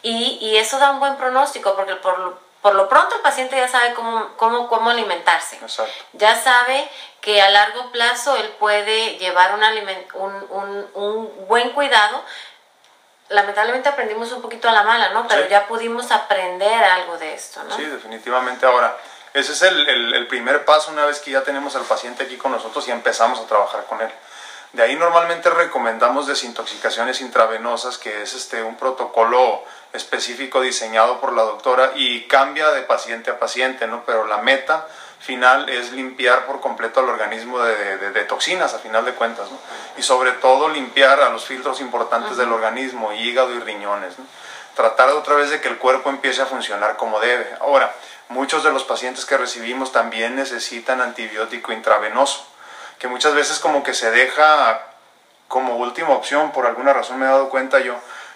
[0.02, 3.68] y, y, eso da un buen pronóstico porque por, por lo pronto el paciente ya
[3.68, 5.60] sabe cómo, cómo, cómo alimentarse.
[6.14, 6.90] Ya sabe
[7.22, 9.64] que a largo plazo él puede llevar un,
[10.14, 12.24] un, un, un buen cuidado
[13.30, 15.28] lamentablemente aprendimos un poquito a la mala, ¿no?
[15.28, 17.76] Pero ya pudimos aprender algo de esto, ¿no?
[17.76, 18.66] Sí, definitivamente.
[18.66, 18.98] Ahora,
[19.34, 22.52] ese es el, el, primer paso una vez que ya tenemos al paciente aquí con
[22.52, 24.12] nosotros y empezamos a trabajar con él.
[24.74, 29.64] De ahí normalmente recomendamos desintoxicaciones intravenosas, que es este, un protocolo
[29.94, 34.04] específico diseñado por la doctora y cambia de paciente a paciente, ¿no?
[34.06, 34.88] Pero la meta
[35.20, 39.58] final es limpiar por completo al organismo de, toxinas, a final de cuentas, ¿no?
[39.98, 44.26] Y sobre todo limpiar a los filtros importantes del organismo, hígado y riñones, ¿no?
[44.76, 47.54] Tratar otra vez de que el cuerpo empiece a funcionar como debe.
[47.60, 47.94] Ahora,
[48.30, 52.48] muchos de los pacientes que recibimos también necesitan antibiótico intravenoso,
[52.98, 54.82] que muchas veces como que se deja
[55.50, 57.96] como última opción, por alguna razón me he dado cuenta yo,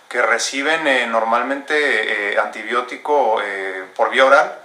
[0.09, 4.62] que reciben eh, normalmente eh, antibiótico eh, por vía oral,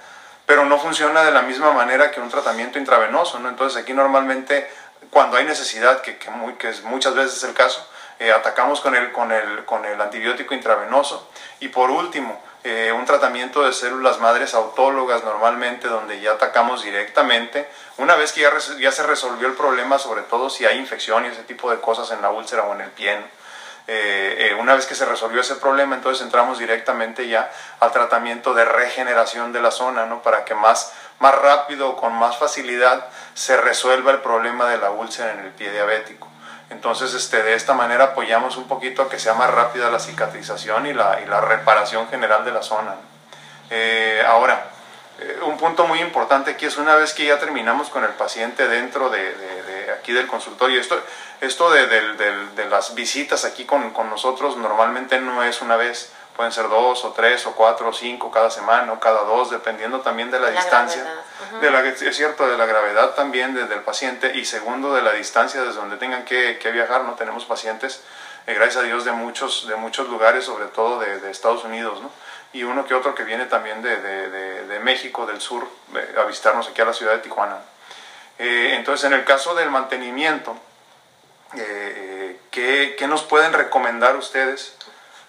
[0.48, 3.50] pero no funciona de la misma manera que un tratamiento intravenoso, ¿no?
[3.50, 4.66] Entonces aquí normalmente
[5.10, 7.86] cuando hay necesidad, que, que, muy, que muchas veces es el caso,
[8.18, 11.28] eh, atacamos con el, con, el, con el antibiótico intravenoso.
[11.60, 17.68] Y por último, eh, un tratamiento de células madres autólogas normalmente donde ya atacamos directamente,
[17.98, 21.28] una vez que ya, ya se resolvió el problema, sobre todo si hay infección y
[21.28, 23.18] ese tipo de cosas en la úlcera o en el pie,
[23.90, 28.52] eh, eh, una vez que se resolvió ese problema, entonces entramos directamente ya al tratamiento
[28.52, 30.20] de regeneración de la zona, ¿no?
[30.22, 35.32] Para que más, más rápido, con más facilidad, se resuelva el problema de la úlcera
[35.32, 36.28] en el pie diabético.
[36.68, 40.86] Entonces, este, de esta manera apoyamos un poquito a que sea más rápida la cicatrización
[40.86, 42.94] y la, y la reparación general de la zona.
[43.70, 44.66] Eh, ahora,
[45.46, 49.08] un punto muy importante aquí es una vez que ya terminamos con el paciente dentro
[49.08, 49.57] de, de
[50.08, 50.98] aquí del consultorio, esto,
[51.42, 56.50] esto de, de, las visitas aquí con, con, nosotros normalmente no es una vez, pueden
[56.50, 60.30] ser dos o tres o cuatro o cinco cada semana o cada dos, dependiendo también
[60.30, 61.04] de la, distancia,
[61.60, 65.12] de la, es cierto, de la gravedad también desde el paciente y segundo de la
[65.12, 68.02] distancia desde donde tengan que, que viajar, no tenemos pacientes,
[68.46, 72.10] eh, gracias a Dios, de muchos, de muchos lugares, sobre todo de, Estados Unidos, ¿no?
[72.54, 75.68] y uno que otro que viene también de, de, de México, del sur,
[76.18, 77.58] a visitarnos aquí a la ciudad de Tijuana.
[78.38, 80.56] Eh, entonces, en el caso del mantenimiento,
[81.56, 84.74] eh, ¿qué, ¿qué, nos pueden recomendar ustedes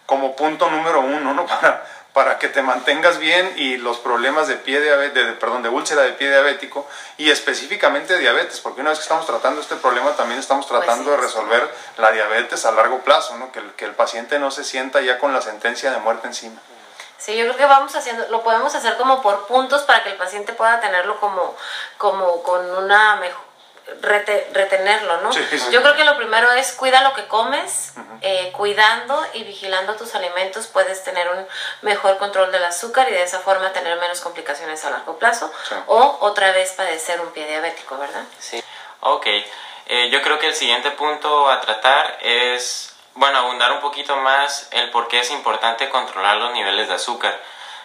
[0.05, 1.45] como punto número uno ¿no?
[1.47, 6.01] para, para que te mantengas bien y los problemas de pie de, perdón, de úlcera
[6.01, 10.39] de pie diabético y específicamente diabetes, porque una vez que estamos tratando este problema también
[10.39, 13.51] estamos pues tratando de resolver la diabetes a largo plazo, ¿no?
[13.51, 16.59] que, que el paciente no se sienta ya con la sentencia de muerte encima.
[17.19, 20.15] Sí, yo creo que vamos haciendo, lo podemos hacer como por puntos para que el
[20.15, 21.55] paciente pueda tenerlo como,
[21.97, 23.49] como con una mejor
[24.01, 25.31] retenerlo, ¿no?
[25.71, 30.15] Yo creo que lo primero es cuida lo que comes, eh, cuidando y vigilando tus
[30.15, 31.47] alimentos puedes tener un
[31.81, 35.51] mejor control del azúcar y de esa forma tener menos complicaciones a largo plazo
[35.87, 38.23] o otra vez padecer un pie diabético, ¿verdad?
[38.39, 38.63] Sí,
[39.01, 39.25] ok.
[39.87, 44.69] Eh, yo creo que el siguiente punto a tratar es, bueno, abundar un poquito más
[44.71, 47.37] el por qué es importante controlar los niveles de azúcar.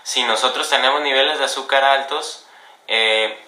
[0.02, 2.44] Si nosotros tenemos niveles de azúcar altos,
[2.88, 3.42] eh,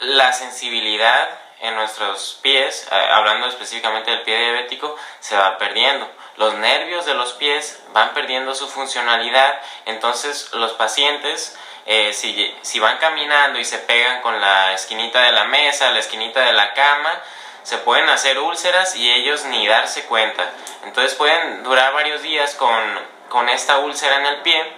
[0.00, 1.28] la sensibilidad
[1.60, 6.10] en nuestros pies, eh, hablando específicamente del pie diabético, se va perdiendo.
[6.36, 12.80] Los nervios de los pies van perdiendo su funcionalidad, entonces los pacientes, eh, si, si
[12.80, 16.74] van caminando y se pegan con la esquinita de la mesa, la esquinita de la
[16.74, 17.22] cama,
[17.62, 20.50] se pueden hacer úlceras y ellos ni darse cuenta.
[20.84, 22.80] Entonces pueden durar varios días con,
[23.28, 24.72] con esta úlcera en el pie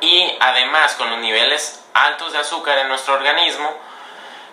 [0.00, 3.74] y además con los niveles altos de azúcar en nuestro organismo,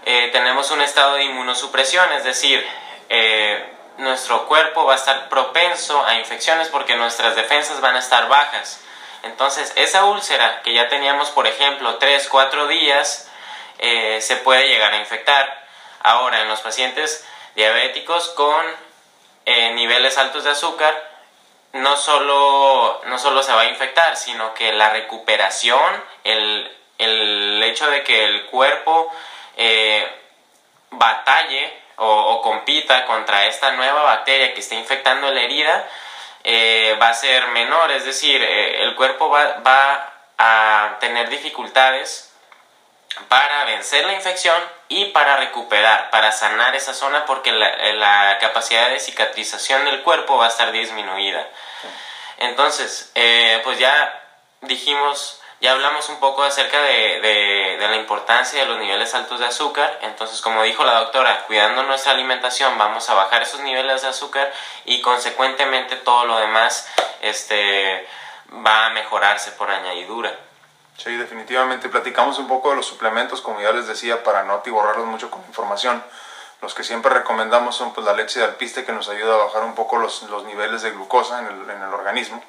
[0.05, 2.65] eh, tenemos un estado de inmunosupresión, es decir,
[3.09, 8.27] eh, nuestro cuerpo va a estar propenso a infecciones porque nuestras defensas van a estar
[8.27, 8.81] bajas.
[9.23, 13.29] Entonces, esa úlcera que ya teníamos, por ejemplo, 3, 4 días,
[13.79, 15.64] eh, se puede llegar a infectar.
[16.05, 18.65] Ahora, en los pacientes diabéticos con
[19.45, 20.95] niveles altos de azúcar,
[21.73, 27.89] no solo, no solo se va a infectar, sino que la recuperación, el, el hecho
[27.89, 29.11] de que el cuerpo
[29.57, 30.07] eh,
[30.91, 35.87] batalle o, compita contra esta nueva bacteria que está infectando la herida,
[36.43, 42.34] eh, va a ser menor, es decir, eh, el cuerpo va, va, a tener dificultades
[43.27, 48.89] para vencer la infección y para recuperar, para sanar esa zona porque la, la capacidad
[48.89, 51.47] de cicatrización del cuerpo va a estar disminuida.
[52.37, 53.11] Entonces,
[53.63, 54.21] pues ya
[54.61, 59.39] dijimos Ya hablamos un poco acerca de, de, de, la importancia de los niveles altos
[59.39, 59.99] de azúcar.
[60.01, 64.51] Entonces, como dijo la doctora, cuidando nuestra alimentación vamos a bajar esos niveles de azúcar
[64.83, 66.87] y consecuentemente todo lo demás
[67.21, 68.05] este,
[68.65, 70.37] va a mejorarse por añadidura.
[70.97, 71.89] Sí, definitivamente.
[71.89, 75.41] Platicamos un poco de los suplementos, como ya les decía, para no atiborrarlos mucho con
[75.47, 76.03] información.
[76.61, 79.63] Los que siempre recomendamos son pues, la leche de alpiste que nos ayuda a bajar
[79.63, 82.41] un poco los, los niveles de glucosa en el, en el organismo.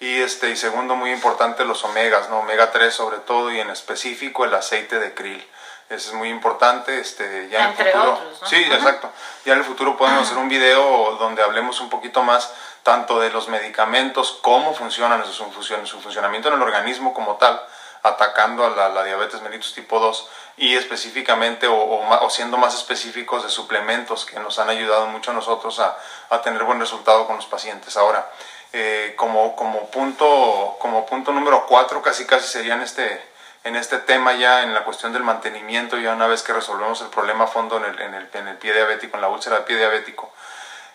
[0.00, 2.40] Y, este, y segundo, muy importante, los omegas, ¿no?
[2.40, 5.44] omega 3 sobre todo y en específico el aceite de krill.
[5.88, 7.00] Ese es muy importante.
[7.00, 8.48] Este, ya Entre en el futuro, otros, ¿no?
[8.48, 9.10] Sí, exacto.
[9.44, 13.30] Ya en el futuro podemos hacer un video donde hablemos un poquito más tanto de
[13.30, 17.60] los medicamentos, cómo funcionan, su, su funcionamiento en el organismo como tal,
[18.02, 20.28] atacando a la, la diabetes mellitus tipo 2
[20.58, 25.30] y específicamente o, o, o, siendo más específicos de suplementos que nos han ayudado mucho
[25.30, 25.96] a nosotros a,
[26.30, 27.96] a tener buen resultado con los pacientes.
[27.96, 28.30] Ahora,
[28.72, 33.22] eh, como, como, punto, como punto número 4 casi casi sería en este,
[33.64, 37.08] en este tema ya en la cuestión del mantenimiento, ya una vez que resolvemos el
[37.08, 39.64] problema a fondo en el, en el, en el pie diabético, en la úlcera del
[39.64, 40.30] pie diabético,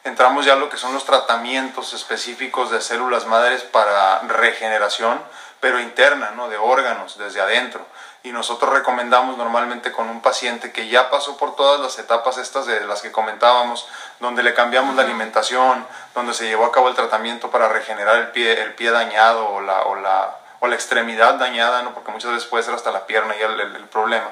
[0.04, 5.20] entramos ya a lo que son los tratamientos específicos de células madres para regeneración,
[5.64, 6.50] pero interna, ¿no?
[6.50, 7.86] de órganos, desde adentro.
[8.22, 12.66] Y nosotros recomendamos normalmente con un paciente que ya pasó por todas las etapas estas
[12.66, 13.88] de las que comentábamos,
[14.20, 18.28] donde le cambiamos la alimentación, donde se llevó a cabo el tratamiento para regenerar el
[18.32, 21.94] pie, el pie dañado o la, o, la, o la extremidad dañada, ¿no?
[21.94, 24.32] porque muchas veces puede ser hasta la pierna ya el, el, el problema.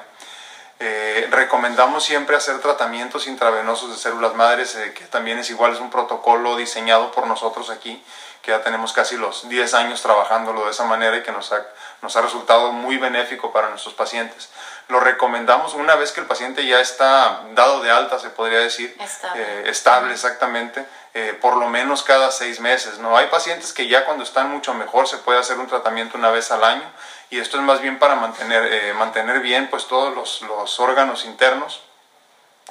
[0.80, 5.80] Eh, recomendamos siempre hacer tratamientos intravenosos de células madres, eh, que también es igual, es
[5.80, 8.02] un protocolo diseñado por nosotros aquí,
[8.42, 11.64] que ya tenemos casi los 10 años trabajándolo de esa manera y que nos ha,
[12.02, 14.50] nos ha resultado muy benéfico para nuestros pacientes.
[14.88, 18.96] Lo recomendamos una vez que el paciente ya está dado de alta, se podría decir,
[18.98, 20.84] Estable, eh, estable exactamente,
[21.14, 22.98] eh, por lo menos cada seis meses.
[22.98, 23.16] ¿no?
[23.16, 26.50] Hay pacientes que ya cuando están mucho mejor se puede hacer un tratamiento una vez
[26.50, 26.90] al año
[27.30, 31.24] y esto es más bien para mantener, eh, mantener bien pues, todos los, los órganos
[31.24, 31.80] internos.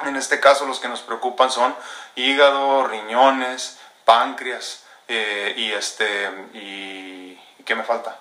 [0.04, 1.74] En este caso los que nos preocupan son
[2.16, 4.84] hígado, riñones, páncreas
[5.14, 8.18] eh, y este y ¿qué me falta?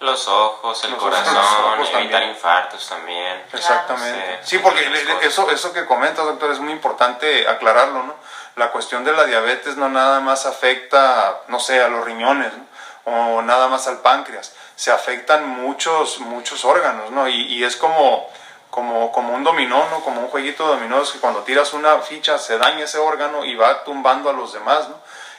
[0.00, 2.28] Los ojos, el Los corazón, ojos, evitar también.
[2.30, 3.42] infartos también.
[3.52, 4.38] Exactamente.
[4.42, 4.88] Sí, Sí, porque
[5.22, 8.14] eso, eso que comentas, doctor, es muy importante aclararlo, ¿no?
[8.54, 12.68] La cuestión de la diabetes no nada más afecta, no sé, a los riñones, ¿no?
[13.10, 14.54] o nada más al páncreas.
[14.76, 17.26] Se afectan muchos, muchos órganos, ¿no?
[17.26, 18.28] Y, y es como,
[18.70, 20.00] como, como un dominó, ¿no?
[20.04, 23.44] Como un jueguito de dominó, es que cuando tiras una ficha se daña ese órgano
[23.44, 24.96] y va tumbando a los demás, ¿no?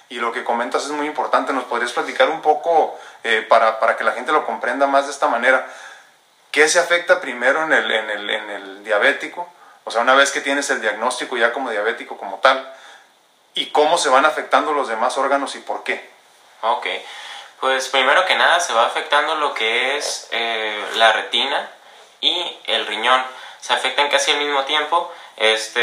[0.10, 1.53] Y lo que comentas es muy importante.
[1.53, 5.12] ¿Nos podrías platicar un poco eh, para, para que la gente lo comprenda más de
[5.12, 5.68] esta manera?
[6.51, 9.47] ¿Qué se afecta primero en el, en, el, en el diabético?
[9.84, 12.74] O sea, una vez que tienes el diagnóstico ya como diabético como tal,
[13.53, 16.10] ¿y cómo se van afectando los demás órganos y por qué?
[16.62, 16.88] Ok,
[17.60, 21.70] pues primero que nada se va afectando lo que es eh, la retina
[22.22, 23.24] y el riñón.
[23.62, 25.79] Se afectan casi al mismo tiempo, este,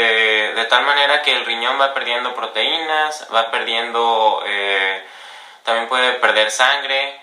[0.53, 5.03] de tal manera que el riñón va perdiendo proteínas, va perdiendo, eh,
[5.63, 7.19] también puede perder sangre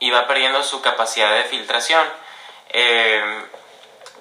[0.00, 2.04] y va perdiendo su capacidad de filtración.
[2.70, 3.44] Eh,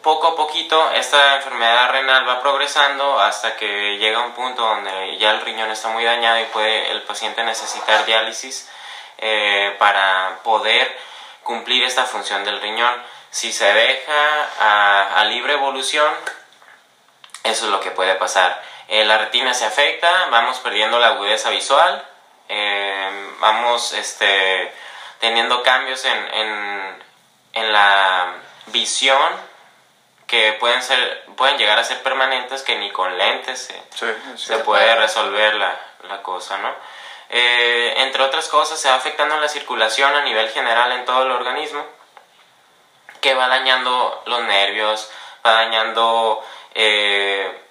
[0.03, 5.31] poco a poquito esta enfermedad renal va progresando hasta que llega un punto donde ya
[5.31, 8.69] el riñón está muy dañado y puede el paciente necesitar diálisis
[9.17, 10.95] eh, para poder
[11.41, 12.93] cumplir esta función del riñón.
[13.31, 16.13] Si se deja a, a libre evolución,
[17.45, 18.61] eso es lo que puede pasar.
[18.87, 22.05] Eh, la retina se afecta, vamos perdiendo la agudeza visual,
[22.49, 24.73] eh, vamos este,
[25.19, 27.03] teniendo cambios en, en,
[27.53, 28.33] en la
[28.67, 29.55] visión
[30.27, 34.41] que pueden ser pueden llegar a ser permanentes que ni con lentes se, Sí, es
[34.41, 36.73] se puede resolver la, la cosa, ¿no?
[37.29, 41.31] Eh, entre otras cosas, se va afectando la circulación a nivel general en todo el
[41.31, 41.83] organismo,
[43.21, 45.09] que va dañando los nervios,
[45.45, 46.43] va dañando,
[46.75, 47.61] eh,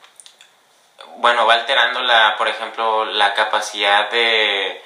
[1.16, 4.82] bueno, va alterando la, por ejemplo, la capacidad de,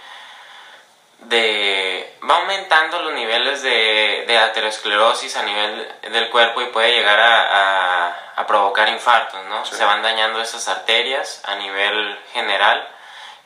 [1.20, 7.18] de, va aumentando los niveles de, de aterosclerosis a nivel del cuerpo y puede llegar
[7.18, 9.64] a, a, a provocar infartos, ¿no?
[9.64, 9.74] Sí.
[9.74, 12.86] Se van dañando esas arterias a nivel general,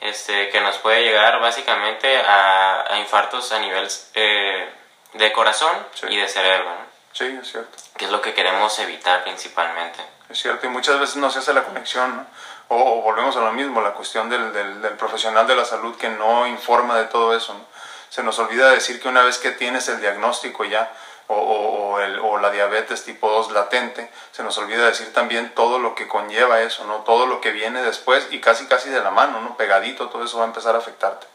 [0.00, 4.68] este, que nos puede llegar básicamente a, a infartos a nivel eh,
[5.14, 6.06] de corazón Sí.
[6.10, 6.92] y de cerebro, ¿no?
[7.12, 7.76] Sí, es cierto.
[7.96, 10.02] que es lo que queremos evitar principalmente.
[10.32, 12.26] Es cierto, y muchas veces no se hace la conexión, ¿no?
[12.68, 15.94] O, o volvemos a lo mismo, la cuestión del, del, del profesional de la salud
[15.96, 17.66] que no informa de todo eso, ¿no?
[18.08, 20.90] Se nos olvida decir que una vez que tienes el diagnóstico ya,
[21.28, 25.78] o, o, el, o la diabetes tipo 2 latente, se nos olvida decir también todo
[25.78, 26.96] lo que conlleva eso, ¿no?
[27.04, 29.56] Todo lo que viene después y casi casi de la mano, ¿no?
[29.56, 31.26] Pegadito, todo eso va a empezar a afectarte.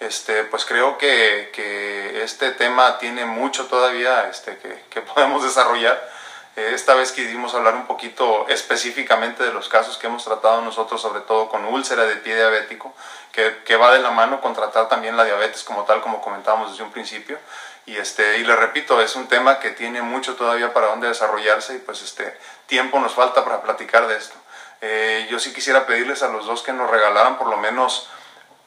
[0.00, 6.13] este, pues creo que, que este tema tiene mucho todavía este, que, que podemos desarrollar.
[6.56, 11.20] Esta vez quisimos hablar un poquito específicamente de los casos que hemos tratado nosotros, sobre
[11.20, 12.94] todo con úlcera de pie diabético,
[13.32, 16.70] que, que va de la mano con tratar también la diabetes como tal, como comentábamos
[16.70, 17.38] desde un principio.
[17.86, 21.74] Y, este, y le repito, es un tema que tiene mucho todavía para dónde desarrollarse
[21.74, 24.36] y pues este tiempo nos falta para platicar de esto.
[24.80, 28.08] Eh, yo sí quisiera pedirles a los dos que nos regalaran por lo menos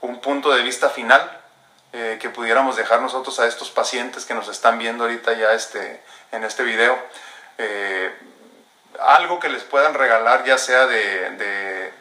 [0.02, 1.42] un punto de vista final
[1.94, 6.04] eh, que pudiéramos dejar nosotros a estos pacientes que nos están viendo ahorita ya este,
[6.32, 6.98] en este video.
[7.58, 8.12] Eh,
[9.00, 11.92] algo que les puedan regalar ya sea de,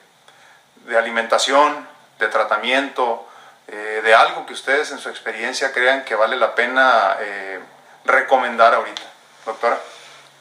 [0.86, 1.86] de, alimentación,
[2.18, 3.28] de tratamiento,
[3.68, 7.60] eh, de algo que ustedes en su experiencia crean que vale la pena eh,
[8.04, 9.02] recomendar ahorita.
[9.44, 9.78] Doctora.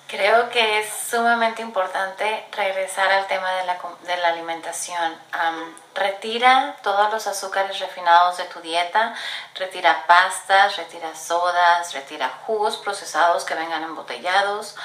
[0.08, 5.14] Creo que es sumamente importante regresar al tema de la, de la alimentación.
[5.34, 9.16] Um, retira todos los azúcares refinados de tu dieta,
[9.56, 14.76] retira pastas, retira sodas, retira jugos procesados que vengan embotellados.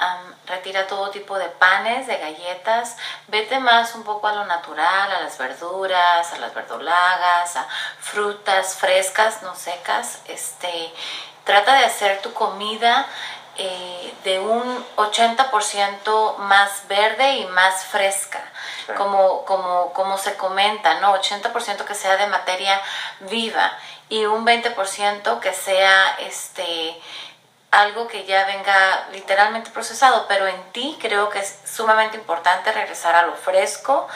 [0.00, 2.96] Um, retira todo tipo de panes, de galletas,
[3.26, 7.66] vete más un poco a lo natural, a las verduras, a las verdolagas, a
[8.00, 10.20] frutas frescas, no secas.
[10.26, 10.92] Este,
[11.44, 13.06] trata de hacer tu comida
[13.56, 18.42] eh, de un 80% más verde y más fresca,
[18.86, 18.92] sí.
[18.96, 21.14] como, como, como se comenta, ¿no?
[21.14, 22.80] 80% que sea de materia
[23.20, 23.72] viva
[24.08, 27.00] y un 20% que sea este
[27.72, 33.16] algo que ya venga literalmente procesado, pero en ti creo que es sumamente importante regresar
[33.16, 34.06] a lo fresco.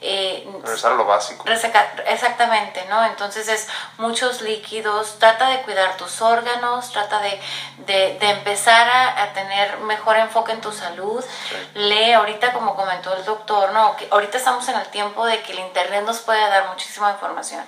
[0.00, 1.44] Eh, regresar a lo básico.
[1.46, 3.04] Exactamente, ¿no?
[3.04, 7.38] Entonces es muchos líquidos, trata de cuidar tus órganos, trata de,
[7.86, 11.22] de, de empezar a, a, tener mejor enfoque en tu salud.
[11.22, 11.56] Sí.
[11.74, 13.94] Lee, ahorita como comentó el doctor, ¿no?
[13.96, 17.62] Que ahorita estamos en el tiempo de que el Internet nos puede dar muchísima información.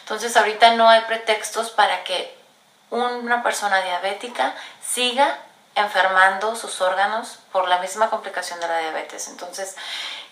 [0.00, 2.37] Entonces ahorita no hay pretextos para que
[2.90, 5.38] una persona diabética siga
[5.74, 9.28] enfermando sus órganos por la misma complicación de la diabetes.
[9.28, 9.76] Entonces,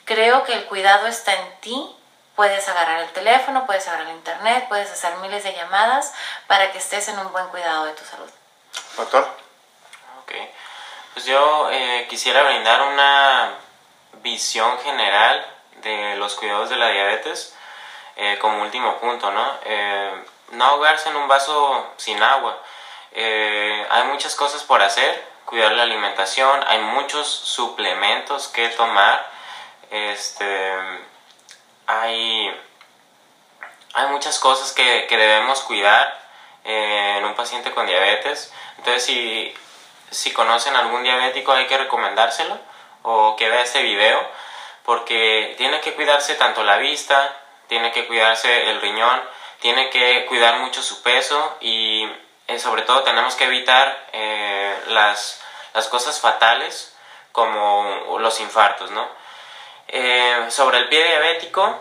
[0.04, 1.96] creo que el cuidado está en ti.
[2.34, 6.12] Puedes agarrar el teléfono, puedes agarrar el internet, puedes hacer miles de llamadas
[6.46, 8.30] para que estés en un buen cuidado de tu salud.
[8.96, 9.26] Doctor.
[10.22, 10.32] Ok.
[11.14, 13.54] Pues yo eh, quisiera brindar una
[14.22, 15.46] visión general
[15.82, 17.54] de los cuidados de la diabetes
[18.16, 19.54] eh, como último punto, ¿no?
[19.64, 22.58] Eh, no ahogarse en un vaso sin agua.
[23.12, 29.26] Eh, hay muchas cosas por hacer, cuidar la alimentación, hay muchos suplementos que tomar,
[29.90, 30.74] este,
[31.86, 32.60] hay,
[33.94, 36.26] hay muchas cosas que, que debemos cuidar
[36.64, 38.52] eh, en un paciente con diabetes.
[38.78, 39.54] Entonces, si,
[40.10, 42.58] si conocen algún diabético, hay que recomendárselo
[43.02, 44.28] o que vea este video,
[44.84, 47.36] porque tiene que cuidarse tanto la vista,
[47.68, 49.22] tiene que cuidarse el riñón,
[49.60, 52.08] tiene que cuidar mucho su peso y
[52.48, 55.40] eh, sobre todo tenemos que evitar eh, las,
[55.74, 56.94] las, cosas fatales
[57.32, 59.08] como los infartos, ¿no?
[59.88, 61.80] Eh, sobre el pie diabético,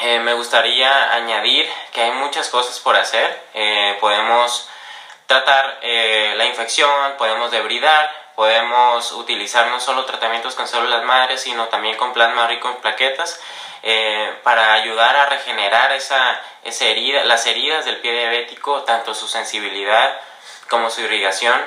[0.00, 3.42] me gustaría añadir que hay muchas cosas por hacer.
[4.00, 4.68] podemos
[5.26, 11.96] tratar la infección, podemos debridar, podemos utilizar no solo tratamientos con células madres, sino también
[11.96, 13.40] con plasma rico en plaquetas
[13.82, 19.26] eh, para ayudar a regenerar esa, esa herida, las heridas del pie diabético, tanto su
[19.26, 20.20] sensibilidad
[20.70, 21.60] como su irrigación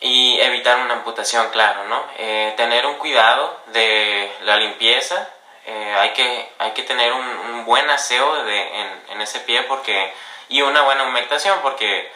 [0.00, 2.04] y evitar una amputación, claro, ¿no?
[2.18, 5.28] Eh, tener un cuidado de la limpieza,
[5.64, 10.12] eh, hay, que, hay que tener un, buen aseo de, en, en, ese pie porque,
[10.48, 12.12] y una buena humectación porque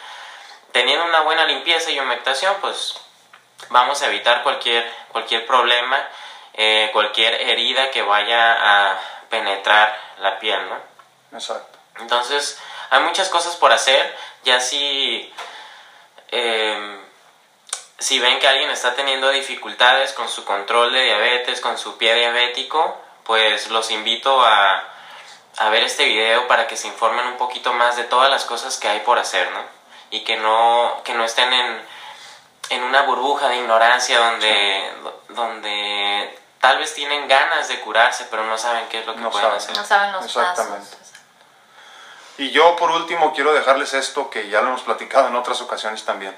[0.73, 2.99] teniendo una buena limpieza y humectación, pues
[3.69, 6.07] vamos a evitar cualquier, cualquier problema
[6.61, 8.99] eh, cualquier herida que vaya a
[9.29, 10.77] penetrar la piel, ¿no?
[11.31, 11.79] Exacto.
[11.99, 15.33] Entonces, hay muchas cosas por hacer, ya si,
[16.31, 16.99] eh,
[17.97, 22.13] si ven que alguien está teniendo dificultades con su control de diabetes, con su pie
[22.15, 24.83] diabético, pues los invito a,
[25.59, 28.77] a ver este video para que se informen un poquito más de todas las cosas
[28.77, 29.63] que hay por hacer, ¿no?
[30.09, 31.81] Y que no, que no estén en,
[32.69, 34.93] en una burbuja de ignorancia donde,
[35.29, 39.31] donde tal vez tienen ganas de curarse, pero no saben qué es lo que no
[39.31, 39.57] pueden saben.
[39.59, 39.77] hacer.
[39.77, 40.87] No saben los Exactamente.
[40.87, 41.13] pasos.
[42.37, 46.05] Y yo por último quiero dejarles esto que ya lo hemos platicado en otras ocasiones
[46.05, 46.35] también.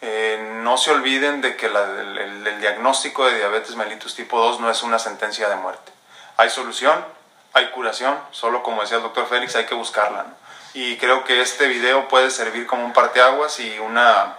[0.00, 4.38] Eh, no se olviden de que la, el, el, el, diagnóstico de diabetes mellitus tipo
[4.40, 5.92] 2 no es una sentencia de muerte.
[6.36, 7.04] Hay solución,
[7.52, 10.22] hay curación, solo como decía el doctor Félix hay que buscarla.
[10.24, 10.34] ¿no?
[10.74, 14.36] Y creo que este video puede servir como un parteaguas y una,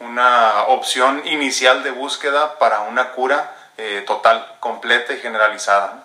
[0.00, 6.04] una opción inicial de búsqueda para una cura eh, total, completa y generalizada.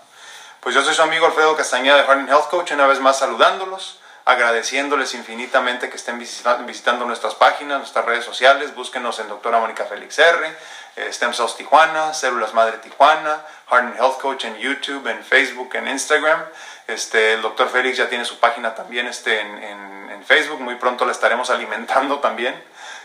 [0.59, 3.97] Pues yo soy su amigo Alfredo Castañeda de Harding Health Coach, una vez más saludándolos.
[4.23, 8.75] agradeciéndoles infinitamente que estén visitando nuestras páginas, nuestras redes sociales.
[8.75, 10.55] Búsquenos en doctora Mónica Félix R,
[10.95, 15.87] eh, Stem Cells Tijuana, Células Madre Tijuana, Heart Health Coach en YouTube, en Facebook, en
[15.87, 16.43] Instagram.
[16.87, 19.91] Este, el doctor Félix ya tiene su página también este, en,
[20.23, 22.53] Facebook, muy pronto la estaremos alimentando también.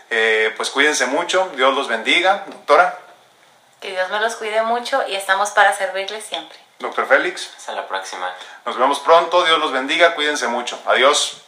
[0.09, 2.97] Eh, pues cuídense mucho, Dios los bendiga, doctora.
[3.81, 6.57] Que Dios me los cuide mucho y estamos para servirles siempre.
[6.79, 7.51] Doctor Félix.
[7.57, 8.33] Hasta la próxima.
[8.65, 10.79] Nos vemos pronto, Dios los bendiga, cuídense mucho.
[10.85, 11.41] Adiós.